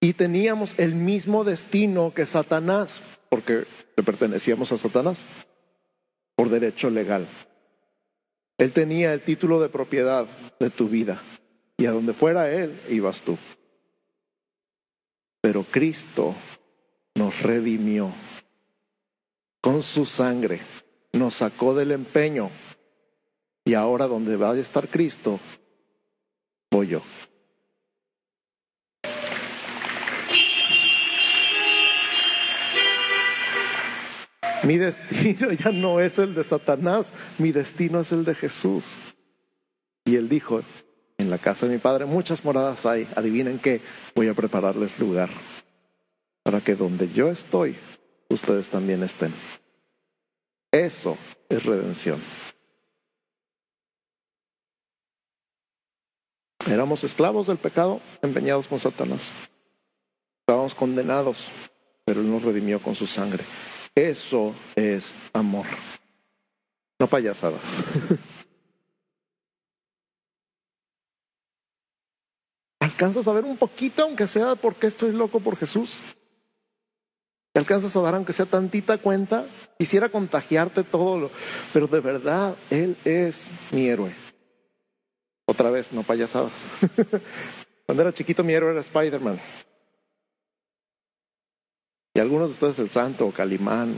y 0.06 0.14
teníamos 0.14 0.76
el 0.78 0.94
mismo 0.94 1.44
destino 1.44 2.14
que 2.14 2.28
Satanás, 2.28 3.02
porque 3.28 3.66
pertenecíamos 3.96 4.72
a 4.72 4.78
Satanás 4.78 5.26
por 6.36 6.50
derecho 6.50 6.92
legal. 6.92 7.28
Él 8.60 8.72
tenía 8.72 9.16
el 9.16 9.22
título 9.22 9.60
de 9.60 9.70
propiedad 9.70 10.28
de 10.60 10.70
tu 10.70 10.88
vida 10.88 11.24
y 11.76 11.88
a 11.88 11.92
donde 11.92 12.14
fuera 12.14 12.52
Él 12.52 12.80
ibas 12.88 13.24
tú. 13.24 13.36
Pero 15.42 15.64
Cristo 15.64 16.36
nos 17.16 17.42
redimió 17.42 18.14
con 19.60 19.82
su 19.82 20.06
sangre, 20.06 20.62
nos 21.14 21.34
sacó 21.34 21.74
del 21.74 21.92
empeño 21.92 22.52
y 23.64 23.74
ahora 23.74 24.06
donde 24.06 24.36
va 24.36 24.52
a 24.52 24.60
estar 24.60 24.88
Cristo, 24.88 25.40
voy 26.70 26.90
yo. 26.90 27.02
Mi 34.66 34.80
destino 34.80 35.52
ya 35.52 35.72
no 35.72 36.00
es 36.00 36.18
el 36.18 36.34
de 36.34 36.44
Satanás, 36.44 37.08
mi 37.38 37.52
destino 37.52 38.00
es 38.00 38.12
el 38.12 38.26
de 38.26 38.34
Jesús. 38.34 38.84
Y 40.06 40.16
él 40.16 40.28
dijo, 40.28 40.62
en 41.20 41.30
la 41.30 41.38
casa 41.38 41.68
de 41.68 41.74
mi 41.74 41.78
padre 41.78 42.06
muchas 42.06 42.44
moradas 42.44 42.86
hay, 42.86 43.08
adivinen 43.16 43.60
qué, 43.60 43.82
voy 44.16 44.28
a 44.28 44.34
prepararles 44.34 44.98
lugar 45.00 45.30
para 46.44 46.62
que 46.62 46.76
donde 46.76 47.12
yo 47.12 47.30
estoy, 47.30 47.76
ustedes 48.30 48.70
también 48.70 49.04
estén. 49.04 49.34
Eso 50.72 51.18
es 51.48 51.64
redención. 51.64 52.22
Éramos 56.68 57.04
esclavos 57.04 57.48
del 57.48 57.58
pecado, 57.58 58.02
empeñados 58.24 58.68
con 58.68 58.80
Satanás. 58.80 59.30
Estábamos 60.42 60.74
condenados, 60.74 61.48
pero 62.04 62.22
Él 62.22 62.32
nos 62.32 62.42
redimió 62.42 62.82
con 62.82 62.96
su 62.96 63.06
sangre. 63.06 63.44
Eso 63.96 64.54
es 64.76 65.16
amor. 65.32 65.66
No 67.00 67.08
payasadas. 67.08 67.62
¿Alcanzas 72.80 73.28
a 73.28 73.34
ver 73.34 73.46
un 73.46 73.58
poquito, 73.58 74.04
aunque 74.04 74.28
sea 74.28 74.56
porque 74.56 74.88
estoy 74.88 75.12
loco 75.12 75.40
por 75.40 75.56
Jesús? 75.58 75.98
¿Te 77.54 77.60
alcanzas 77.60 77.96
a 77.96 78.02
dar, 78.02 78.16
aunque 78.16 78.34
sea 78.34 78.46
tantita 78.46 78.98
cuenta? 78.98 79.48
Quisiera 79.80 80.10
contagiarte 80.10 80.84
todo, 80.84 81.18
lo... 81.18 81.32
pero 81.72 81.88
de 81.88 82.02
verdad, 82.02 82.56
Él 82.70 82.98
es 83.06 83.50
mi 83.72 83.88
héroe. 83.88 84.14
Otra 85.46 85.70
vez, 85.70 85.94
no 85.94 86.04
payasadas. 86.04 86.52
Cuando 87.86 88.02
era 88.02 88.14
chiquito, 88.14 88.44
mi 88.44 88.54
héroe 88.54 88.72
era 88.72 88.82
Spider-Man. 88.82 89.40
Y 92.16 92.20
algunos 92.22 92.48
de 92.48 92.54
ustedes 92.54 92.80
el 92.80 92.90
santo 92.90 93.28
o 93.28 93.32
Calimán. 93.34 93.94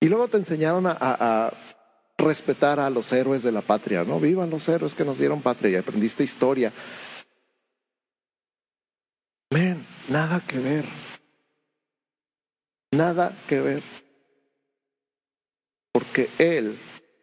Y 0.00 0.08
luego 0.08 0.26
te 0.26 0.38
enseñaron 0.38 0.86
a, 0.88 1.52
respetar 2.18 2.80
a 2.80 2.90
los 2.90 3.12
héroes 3.12 3.44
de 3.44 3.52
la 3.52 3.60
patria, 3.60 4.02
¿no? 4.02 4.18
Vivan 4.18 4.50
los 4.50 4.68
héroes 4.68 4.94
que 4.94 5.04
nos 5.04 5.18
dieron 5.18 5.40
patria 5.40 5.70
y 5.70 5.76
aprendiste 5.76 6.24
historia. 6.24 6.72
Men, 9.50 9.86
nada 10.08 10.42
que 10.44 10.58
ver. 10.58 10.84
Nada 12.90 13.38
que 13.46 13.60
ver. 13.60 13.82
Porque 15.92 16.28
Él 16.38 16.76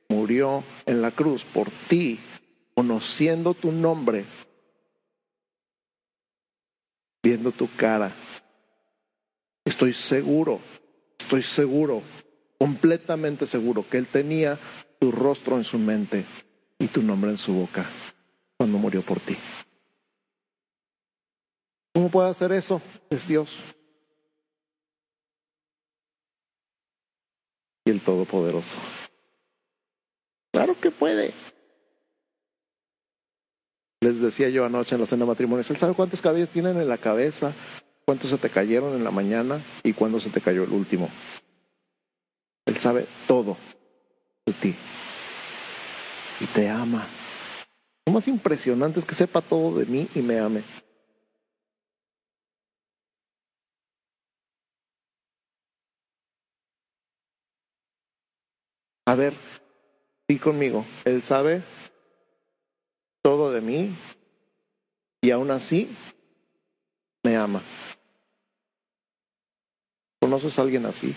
murió 0.08 0.64
en 0.86 1.02
la 1.02 1.12
cruz 1.12 1.44
por 1.44 1.70
ti, 1.90 2.22
conociendo 2.74 3.54
tu 3.54 3.72
nombre, 3.74 4.26
tu 7.52 7.70
cara. 7.76 8.12
Estoy 9.66 9.94
seguro, 9.94 10.60
estoy 11.18 11.42
seguro, 11.42 12.02
completamente 12.58 13.46
seguro 13.46 13.86
que 13.90 13.98
Él 13.98 14.08
tenía 14.08 14.60
tu 15.00 15.12
rostro 15.12 15.58
en 15.58 15.64
su 15.64 15.78
mente 15.78 16.26
y 16.80 16.88
tu 16.88 17.02
nombre 17.02 17.32
en 17.32 17.38
su 17.38 17.54
boca 17.54 17.86
cuando 18.58 18.78
murió 18.78 19.02
por 19.02 19.20
ti. 19.20 19.38
¿Cómo 21.94 22.10
puede 22.10 22.30
hacer 22.30 22.52
eso? 22.52 22.82
Es 23.10 23.28
Dios. 23.28 23.50
Y 27.86 27.92
el 27.92 28.02
Todopoderoso. 28.02 28.78
Claro 30.52 30.80
que 30.80 30.92
puede. 30.92 31.34
Les 34.04 34.20
decía 34.20 34.50
yo 34.50 34.66
anoche 34.66 34.96
en 34.96 35.02
la 35.02 35.08
cena 35.08 35.26
matrimonial, 35.26 35.66
¿él 35.70 35.78
sabe 35.78 35.94
cuántos 35.94 36.22
cabellos 36.22 36.50
tienen 36.50 36.76
en 36.76 36.90
la 36.90 36.98
cabeza? 36.98 37.54
¿Cuántos 38.04 38.32
se 38.32 38.38
te 38.38 38.50
cayeron 38.50 38.96
en 38.96 39.04
la 39.06 39.12
mañana? 39.12 39.62
¿Y 39.82 39.94
cuándo 39.94 40.20
se 40.20 40.30
te 40.30 40.42
cayó 40.42 40.66
el 40.66 40.72
último? 40.72 41.10
Él 42.66 42.78
sabe 42.80 43.08
todo 43.28 43.56
de 44.46 44.52
ti. 44.52 44.76
Y 46.42 46.46
te 46.48 46.68
ama. 46.68 47.08
Lo 48.06 48.12
más 48.12 48.28
impresionante 48.28 49.00
es 49.00 49.06
que 49.06 49.16
sepa 49.16 49.40
todo 49.40 49.80
de 49.80 49.86
mí 49.86 50.10
y 50.14 50.22
me 50.22 50.38
ame. 50.38 50.64
A 59.06 59.16
ver, 59.16 59.34
y 60.28 60.40
conmigo, 60.40 60.86
Él 61.06 61.24
sabe 61.24 61.64
todo 63.24 63.52
de 63.52 63.62
mí 63.62 63.96
y 65.22 65.32
aún 65.32 65.50
así 65.50 65.90
me 67.24 67.36
ama. 67.38 67.64
¿Conoces 70.20 70.60
a 70.60 70.62
alguien 70.62 70.86
así? 70.86 71.16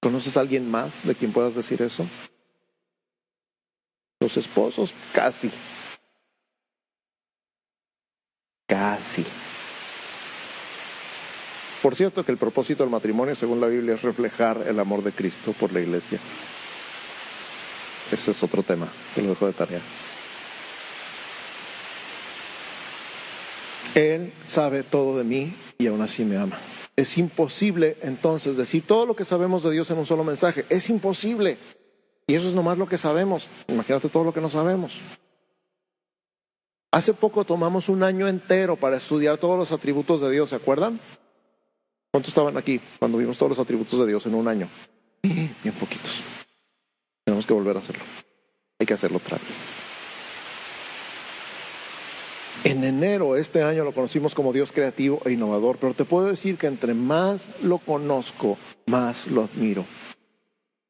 ¿Conoces 0.00 0.36
a 0.36 0.40
alguien 0.40 0.68
más 0.70 1.06
de 1.06 1.14
quien 1.14 1.32
puedas 1.32 1.54
decir 1.54 1.82
eso? 1.82 2.06
Los 4.20 4.36
esposos, 4.36 4.92
casi. 5.12 5.50
Casi. 8.66 9.24
Por 11.82 11.94
cierto 11.94 12.24
que 12.24 12.32
el 12.32 12.38
propósito 12.38 12.82
del 12.82 12.90
matrimonio, 12.90 13.34
según 13.34 13.60
la 13.60 13.66
Biblia, 13.66 13.94
es 13.94 14.02
reflejar 14.02 14.64
el 14.66 14.80
amor 14.80 15.02
de 15.02 15.12
Cristo 15.12 15.52
por 15.52 15.72
la 15.72 15.80
iglesia. 15.80 16.18
Ese 18.10 18.30
es 18.30 18.42
otro 18.42 18.62
tema, 18.62 18.88
que 19.14 19.22
lo 19.22 19.30
dejo 19.30 19.46
de 19.46 19.52
tarea. 19.52 19.80
Él 23.94 24.32
sabe 24.46 24.82
todo 24.82 25.16
de 25.16 25.24
mí 25.24 25.54
y 25.78 25.86
aún 25.86 26.02
así 26.02 26.24
me 26.24 26.36
ama. 26.36 26.58
Es 26.96 27.18
imposible 27.18 27.96
entonces 28.02 28.56
decir 28.56 28.86
todo 28.86 29.06
lo 29.06 29.16
que 29.16 29.24
sabemos 29.24 29.62
de 29.62 29.70
Dios 29.70 29.90
en 29.90 29.98
un 29.98 30.06
solo 30.06 30.24
mensaje. 30.24 30.64
Es 30.68 30.88
imposible. 30.90 31.58
Y 32.26 32.34
eso 32.34 32.48
es 32.48 32.54
nomás 32.54 32.78
lo 32.78 32.88
que 32.88 32.98
sabemos. 32.98 33.48
Imagínate 33.68 34.08
todo 34.08 34.24
lo 34.24 34.34
que 34.34 34.40
no 34.40 34.50
sabemos. 34.50 34.98
Hace 36.90 37.12
poco 37.12 37.44
tomamos 37.44 37.88
un 37.88 38.02
año 38.02 38.28
entero 38.28 38.76
para 38.76 38.96
estudiar 38.96 39.38
todos 39.38 39.58
los 39.58 39.72
atributos 39.72 40.20
de 40.20 40.30
Dios, 40.30 40.50
¿se 40.50 40.56
acuerdan? 40.56 40.98
¿Cuántos 42.10 42.28
estaban 42.28 42.56
aquí 42.56 42.80
cuando 42.98 43.18
vimos 43.18 43.36
todos 43.36 43.50
los 43.50 43.58
atributos 43.58 44.00
de 44.00 44.06
Dios 44.06 44.24
en 44.26 44.34
un 44.34 44.48
año? 44.48 44.68
Bien 45.22 45.74
poquitos. 45.78 46.35
Que 47.46 47.54
volver 47.54 47.76
a 47.76 47.80
hacerlo. 47.80 48.02
Hay 48.78 48.86
que 48.86 48.94
hacerlo 48.94 49.18
otra 49.18 49.38
vez. 49.38 49.46
En 52.64 52.82
enero 52.82 53.36
este 53.36 53.62
año 53.62 53.84
lo 53.84 53.94
conocimos 53.94 54.34
como 54.34 54.52
Dios 54.52 54.72
creativo 54.72 55.20
e 55.24 55.32
innovador, 55.32 55.78
pero 55.78 55.94
te 55.94 56.04
puedo 56.04 56.26
decir 56.26 56.58
que 56.58 56.66
entre 56.66 56.94
más 56.94 57.48
lo 57.62 57.78
conozco, 57.78 58.58
más 58.86 59.26
lo 59.28 59.44
admiro. 59.44 59.84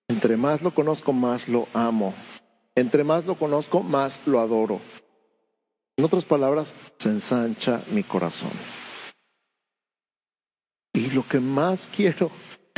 Entre 0.09 0.37
más 0.37 0.63
lo 0.63 0.73
conozco, 0.73 1.13
más 1.13 1.49
lo 1.49 1.69
amo. 1.75 2.15
Entre 2.75 3.05
más 3.05 3.27
lo 3.27 3.37
conozco, 3.37 3.83
más 3.83 4.21
lo 4.25 4.41
adoro. 4.41 4.81
En 5.99 6.05
otras 6.05 6.25
palabras, 6.25 6.75
se 6.99 7.09
ensancha 7.09 7.83
mi 7.91 8.03
corazón. 8.03 8.53
Y 10.93 11.11
lo 11.11 11.27
que 11.27 11.41
más 11.41 11.89
quiero 11.97 12.31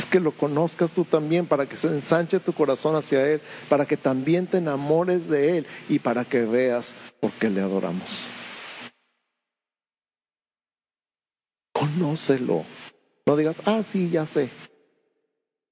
que 0.09 0.19
lo 0.19 0.31
conozcas 0.31 0.91
tú 0.91 1.05
también, 1.05 1.45
para 1.45 1.67
que 1.67 1.77
se 1.77 1.87
ensanche 1.87 2.39
tu 2.39 2.53
corazón 2.53 2.95
hacia 2.95 3.25
Él, 3.25 3.41
para 3.69 3.85
que 3.85 3.97
también 3.97 4.47
te 4.47 4.57
enamores 4.57 5.27
de 5.29 5.59
Él 5.59 5.67
y 5.87 5.99
para 5.99 6.25
que 6.25 6.41
veas 6.41 6.93
por 7.19 7.31
qué 7.31 7.49
le 7.49 7.61
adoramos. 7.61 8.25
Conócelo. 11.71 12.65
No 13.25 13.37
digas, 13.37 13.61
ah, 13.65 13.83
sí, 13.83 14.09
ya 14.09 14.25
sé. 14.25 14.49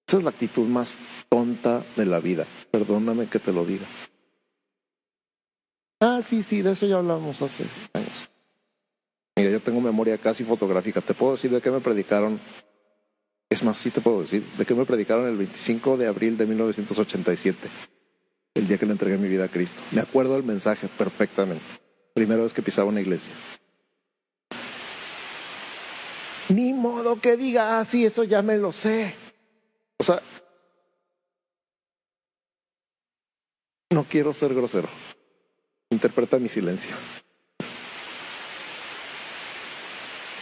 Esa 0.08 0.18
es 0.18 0.24
la 0.24 0.30
actitud 0.30 0.66
más 0.68 0.98
tonta 1.28 1.84
de 1.98 2.06
la 2.06 2.20
vida. 2.20 2.46
Perdóname 2.72 3.28
que 3.28 3.40
te 3.40 3.52
lo 3.52 3.66
diga. 3.66 3.86
Ah, 6.00 6.22
sí, 6.24 6.44
sí, 6.44 6.62
de 6.62 6.74
eso 6.74 6.86
ya 6.86 6.98
hablamos 6.98 7.42
hace 7.42 7.66
años. 7.94 8.30
Mira, 9.36 9.50
yo 9.50 9.60
tengo 9.60 9.82
memoria 9.82 10.18
casi 10.18 10.44
fotográfica. 10.44 11.02
Te 11.02 11.14
puedo 11.14 11.34
decir 11.34 11.52
de 11.52 11.60
qué 11.60 11.72
me 11.72 11.82
predicaron. 11.82 12.40
Es 13.50 13.64
más, 13.64 13.78
sí 13.78 13.92
te 13.92 14.02
puedo 14.02 14.22
decir 14.22 14.46
de 14.58 14.66
qué 14.66 14.74
me 14.74 14.86
predicaron 14.86 15.28
el 15.28 15.38
25 15.38 15.98
de 15.98 16.08
abril 16.08 16.38
de 16.38 16.46
1987, 16.46 17.70
el 18.56 18.68
día 18.68 18.78
que 18.78 18.86
le 18.86 18.92
entregué 18.92 19.18
mi 19.18 19.30
vida 19.30 19.46
a 19.46 19.48
Cristo. 19.48 19.82
Me 19.92 20.02
acuerdo 20.02 20.34
del 20.34 20.44
mensaje 20.44 20.88
perfectamente. 20.98 21.64
Primera 22.14 22.44
vez 22.44 22.54
que 22.54 22.62
pisaba 22.62 22.90
una 22.90 23.02
iglesia. 23.02 23.34
Ni 26.50 26.74
modo 26.74 27.20
que 27.22 27.38
diga, 27.38 27.80
ah, 27.80 27.86
sí, 27.86 28.06
eso 28.06 28.24
ya 28.24 28.42
me 28.42 28.58
lo 28.58 28.72
sé. 28.72 29.16
O 29.98 30.04
sea, 30.04 30.22
no 33.90 34.04
quiero 34.04 34.34
ser 34.34 34.54
grosero. 34.54 34.90
Interpreta 35.90 36.38
mi 36.40 36.50
silencio. 36.50 36.96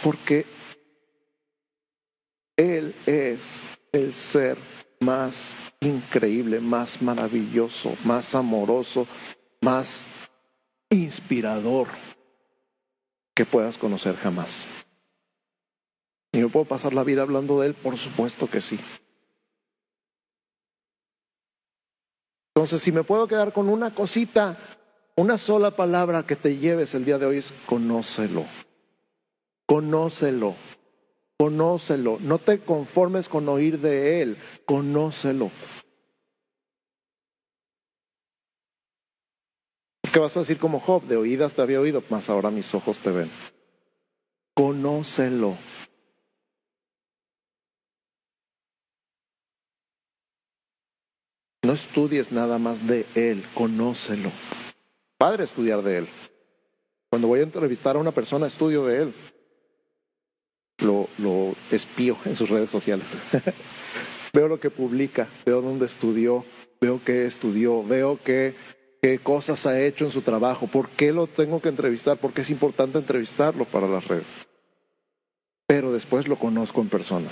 porque 0.06 0.46
Él 2.56 2.94
es 3.06 3.42
el 3.92 4.14
ser 4.14 4.56
más 5.00 5.54
increíble, 5.80 6.60
más 6.60 7.02
maravilloso, 7.02 7.94
más 8.04 8.34
amoroso, 8.34 9.06
más 9.60 10.06
inspirador 10.90 11.88
que 13.34 13.44
puedas 13.44 13.76
conocer 13.76 14.16
jamás. 14.16 14.66
¿Y 16.32 16.40
yo 16.40 16.48
puedo 16.48 16.64
pasar 16.66 16.94
la 16.94 17.04
vida 17.04 17.22
hablando 17.22 17.60
de 17.60 17.68
Él? 17.68 17.74
Por 17.74 17.98
supuesto 17.98 18.48
que 18.48 18.60
sí. 18.60 18.78
Entonces, 22.54 22.82
si 22.82 22.90
me 22.90 23.04
puedo 23.04 23.28
quedar 23.28 23.52
con 23.52 23.68
una 23.68 23.94
cosita, 23.94 24.58
una 25.14 25.36
sola 25.36 25.76
palabra 25.76 26.26
que 26.26 26.36
te 26.36 26.56
lleves 26.56 26.94
el 26.94 27.04
día 27.04 27.18
de 27.18 27.26
hoy 27.26 27.38
es 27.38 27.52
conócelo. 27.66 28.44
Conócelo, 29.66 30.54
conócelo. 31.38 32.18
No 32.20 32.38
te 32.38 32.60
conformes 32.60 33.28
con 33.28 33.48
oír 33.48 33.80
de 33.80 34.22
Él, 34.22 34.36
conócelo. 34.64 35.50
¿Qué 40.12 40.18
vas 40.18 40.36
a 40.36 40.40
decir 40.40 40.58
como 40.58 40.80
Job? 40.80 41.02
De 41.02 41.16
oídas 41.16 41.54
te 41.54 41.60
había 41.60 41.80
oído, 41.80 42.02
mas 42.08 42.30
ahora 42.30 42.50
mis 42.50 42.74
ojos 42.74 42.98
te 43.00 43.10
ven. 43.10 43.30
Conócelo. 44.54 45.58
No 51.62 51.72
estudies 51.72 52.32
nada 52.32 52.58
más 52.58 52.86
de 52.86 53.04
Él, 53.14 53.44
conócelo. 53.52 54.30
Padre, 55.18 55.44
estudiar 55.44 55.82
de 55.82 55.98
Él. 55.98 56.08
Cuando 57.10 57.28
voy 57.28 57.40
a 57.40 57.42
entrevistar 57.42 57.96
a 57.96 57.98
una 57.98 58.12
persona, 58.12 58.46
estudio 58.46 58.86
de 58.86 59.02
Él 59.02 59.14
lo, 60.78 61.08
lo 61.18 61.54
espío 61.70 62.16
en 62.24 62.36
sus 62.36 62.48
redes 62.48 62.70
sociales. 62.70 63.08
veo 64.32 64.48
lo 64.48 64.60
que 64.60 64.70
publica, 64.70 65.28
veo 65.44 65.62
dónde 65.62 65.86
estudió, 65.86 66.44
veo 66.80 67.00
qué 67.04 67.26
estudió, 67.26 67.82
veo 67.82 68.18
qué, 68.22 68.54
cosas 69.22 69.64
ha 69.66 69.80
hecho 69.80 70.04
en 70.04 70.10
su 70.10 70.22
trabajo, 70.22 70.66
por 70.66 70.88
qué 70.88 71.12
lo 71.12 71.28
tengo 71.28 71.60
que 71.60 71.68
entrevistar, 71.68 72.18
por 72.18 72.32
qué 72.32 72.40
es 72.40 72.50
importante 72.50 72.98
entrevistarlo 72.98 73.64
para 73.64 73.86
las 73.86 74.06
redes. 74.08 74.26
Pero 75.68 75.92
después 75.92 76.26
lo 76.26 76.36
conozco 76.36 76.80
en 76.80 76.88
persona. 76.88 77.30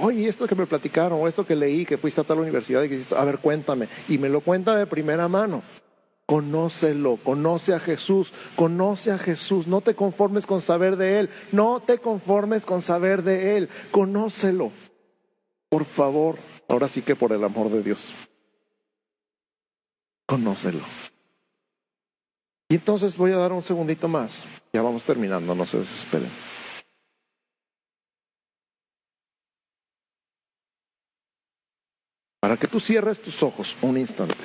Oye, 0.00 0.26
esto 0.26 0.46
que 0.46 0.54
me 0.54 0.66
platicaron, 0.66 1.20
o 1.20 1.28
esto 1.28 1.46
que 1.46 1.54
leí, 1.54 1.84
que 1.84 1.98
fuiste 1.98 2.22
a 2.22 2.24
tal 2.24 2.38
universidad 2.38 2.82
y 2.82 2.88
que 2.88 3.14
a 3.14 3.24
ver, 3.24 3.38
cuéntame. 3.38 3.88
Y 4.08 4.16
me 4.16 4.30
lo 4.30 4.40
cuenta 4.40 4.74
de 4.74 4.86
primera 4.86 5.28
mano. 5.28 5.62
Conócelo, 6.30 7.16
conoce 7.16 7.74
a 7.74 7.80
Jesús, 7.80 8.32
conoce 8.54 9.10
a 9.10 9.18
Jesús. 9.18 9.66
No 9.66 9.80
te 9.80 9.96
conformes 9.96 10.46
con 10.46 10.62
saber 10.62 10.96
de 10.96 11.18
Él, 11.18 11.30
no 11.50 11.80
te 11.80 11.98
conformes 11.98 12.64
con 12.64 12.82
saber 12.82 13.24
de 13.24 13.56
Él, 13.56 13.68
conócelo. 13.90 14.70
Por 15.68 15.84
favor, 15.84 16.38
ahora 16.68 16.88
sí 16.88 17.02
que 17.02 17.16
por 17.16 17.32
el 17.32 17.42
amor 17.42 17.68
de 17.68 17.82
Dios, 17.82 18.08
conócelo. 20.24 20.84
Y 22.68 22.76
entonces 22.76 23.16
voy 23.16 23.32
a 23.32 23.36
dar 23.36 23.52
un 23.52 23.64
segundito 23.64 24.06
más. 24.06 24.44
Ya 24.72 24.82
vamos 24.82 25.02
terminando, 25.02 25.52
no 25.56 25.66
se 25.66 25.78
desesperen. 25.78 26.30
Para 32.38 32.56
que 32.56 32.68
tú 32.68 32.78
cierres 32.78 33.20
tus 33.20 33.42
ojos 33.42 33.76
un 33.82 33.98
instante. 33.98 34.36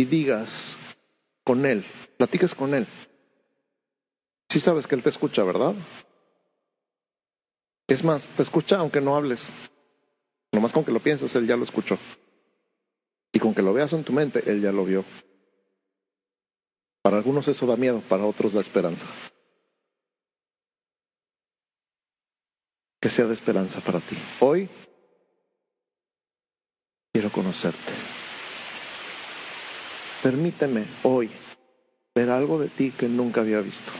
Y 0.00 0.06
digas 0.06 0.78
con 1.44 1.66
Él, 1.66 1.84
platiques 2.16 2.54
con 2.54 2.72
Él. 2.72 2.86
Si 4.48 4.58
sabes 4.58 4.86
que 4.86 4.94
Él 4.94 5.02
te 5.02 5.10
escucha, 5.10 5.44
¿verdad? 5.44 5.74
Es 7.86 8.02
más, 8.02 8.26
te 8.28 8.42
escucha 8.42 8.78
aunque 8.78 9.02
no 9.02 9.14
hables. 9.14 9.46
Nomás 10.52 10.72
con 10.72 10.86
que 10.86 10.90
lo 10.90 11.00
pienses, 11.00 11.34
Él 11.34 11.46
ya 11.46 11.56
lo 11.56 11.64
escuchó. 11.64 11.98
Y 13.30 13.38
con 13.38 13.54
que 13.54 13.60
lo 13.60 13.74
veas 13.74 13.92
en 13.92 14.02
tu 14.02 14.12
mente, 14.14 14.42
Él 14.50 14.62
ya 14.62 14.72
lo 14.72 14.86
vio. 14.86 15.04
Para 17.02 17.18
algunos 17.18 17.46
eso 17.46 17.66
da 17.66 17.76
miedo, 17.76 18.00
para 18.08 18.24
otros 18.24 18.54
da 18.54 18.60
esperanza. 18.60 19.06
Que 23.02 23.10
sea 23.10 23.26
de 23.26 23.34
esperanza 23.34 23.80
para 23.80 24.00
ti. 24.00 24.16
Hoy 24.40 24.66
quiero 27.12 27.30
conocerte. 27.30 28.19
Permíteme 30.22 30.84
hoy 31.02 31.30
ver 32.14 32.28
algo 32.28 32.58
de 32.58 32.68
ti 32.68 32.90
que 32.90 33.08
nunca 33.08 33.40
había 33.40 33.60
visto. 33.60 33.90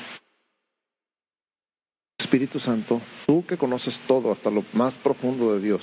Espíritu 2.18 2.60
Santo, 2.60 3.00
tú 3.26 3.46
que 3.46 3.56
conoces 3.56 3.98
todo 4.00 4.30
hasta 4.30 4.50
lo 4.50 4.62
más 4.74 4.94
profundo 4.96 5.54
de 5.54 5.60
Dios, 5.60 5.82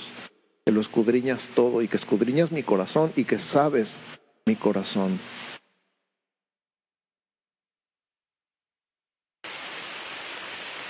que 0.64 0.70
lo 0.70 0.80
escudriñas 0.80 1.50
todo 1.56 1.82
y 1.82 1.88
que 1.88 1.96
escudriñas 1.96 2.52
mi 2.52 2.62
corazón 2.62 3.12
y 3.16 3.24
que 3.24 3.40
sabes 3.40 3.96
mi 4.46 4.54
corazón. 4.54 5.18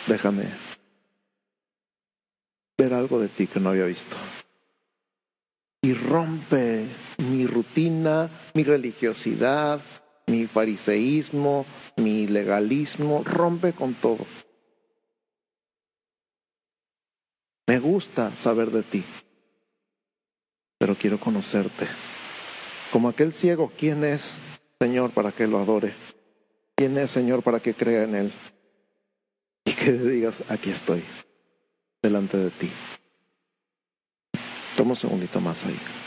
Déjame 0.07 0.45
ver 2.77 2.93
algo 2.93 3.19
de 3.19 3.29
ti 3.29 3.47
que 3.47 3.61
no 3.61 3.71
había 3.71 3.87
visto 3.87 4.17
y 5.83 5.95
rompe 5.95 6.87
mi 7.19 7.47
rutina, 7.47 8.31
mi 8.55 8.65
religiosidad, 8.65 9.81
mi 10.27 10.47
fariseísmo, 10.47 11.67
mi 11.97 12.27
legalismo, 12.27 13.23
rompe 13.25 13.73
con 13.73 13.95
todo. 13.95 14.27
Me 17.67 17.79
gusta 17.79 18.35
saber 18.37 18.71
de 18.71 18.83
ti, 18.83 19.05
pero 20.79 20.95
quiero 20.95 21.21
conocerte. 21.21 21.87
Como 22.91 23.09
aquel 23.09 23.33
ciego, 23.33 23.71
¿quién 23.79 24.05
es, 24.05 24.39
Señor, 24.81 25.11
para 25.11 25.33
que 25.33 25.47
lo 25.47 25.59
adore? 25.59 25.95
¿Quién 26.75 26.97
es, 26.97 27.11
Señor, 27.11 27.43
para 27.43 27.61
que 27.61 27.75
crea 27.75 28.05
en 28.05 28.15
Él? 28.15 28.33
Y 29.67 29.75
que 29.75 29.93
digas, 29.93 30.43
aquí 30.49 30.71
estoy, 30.71 31.05
delante 32.03 32.39
de 32.39 32.51
ti. 32.51 32.71
Toma 34.79 34.91
un 34.91 34.97
segundito 34.97 35.41
más 35.41 35.65
ahí. 35.65 35.98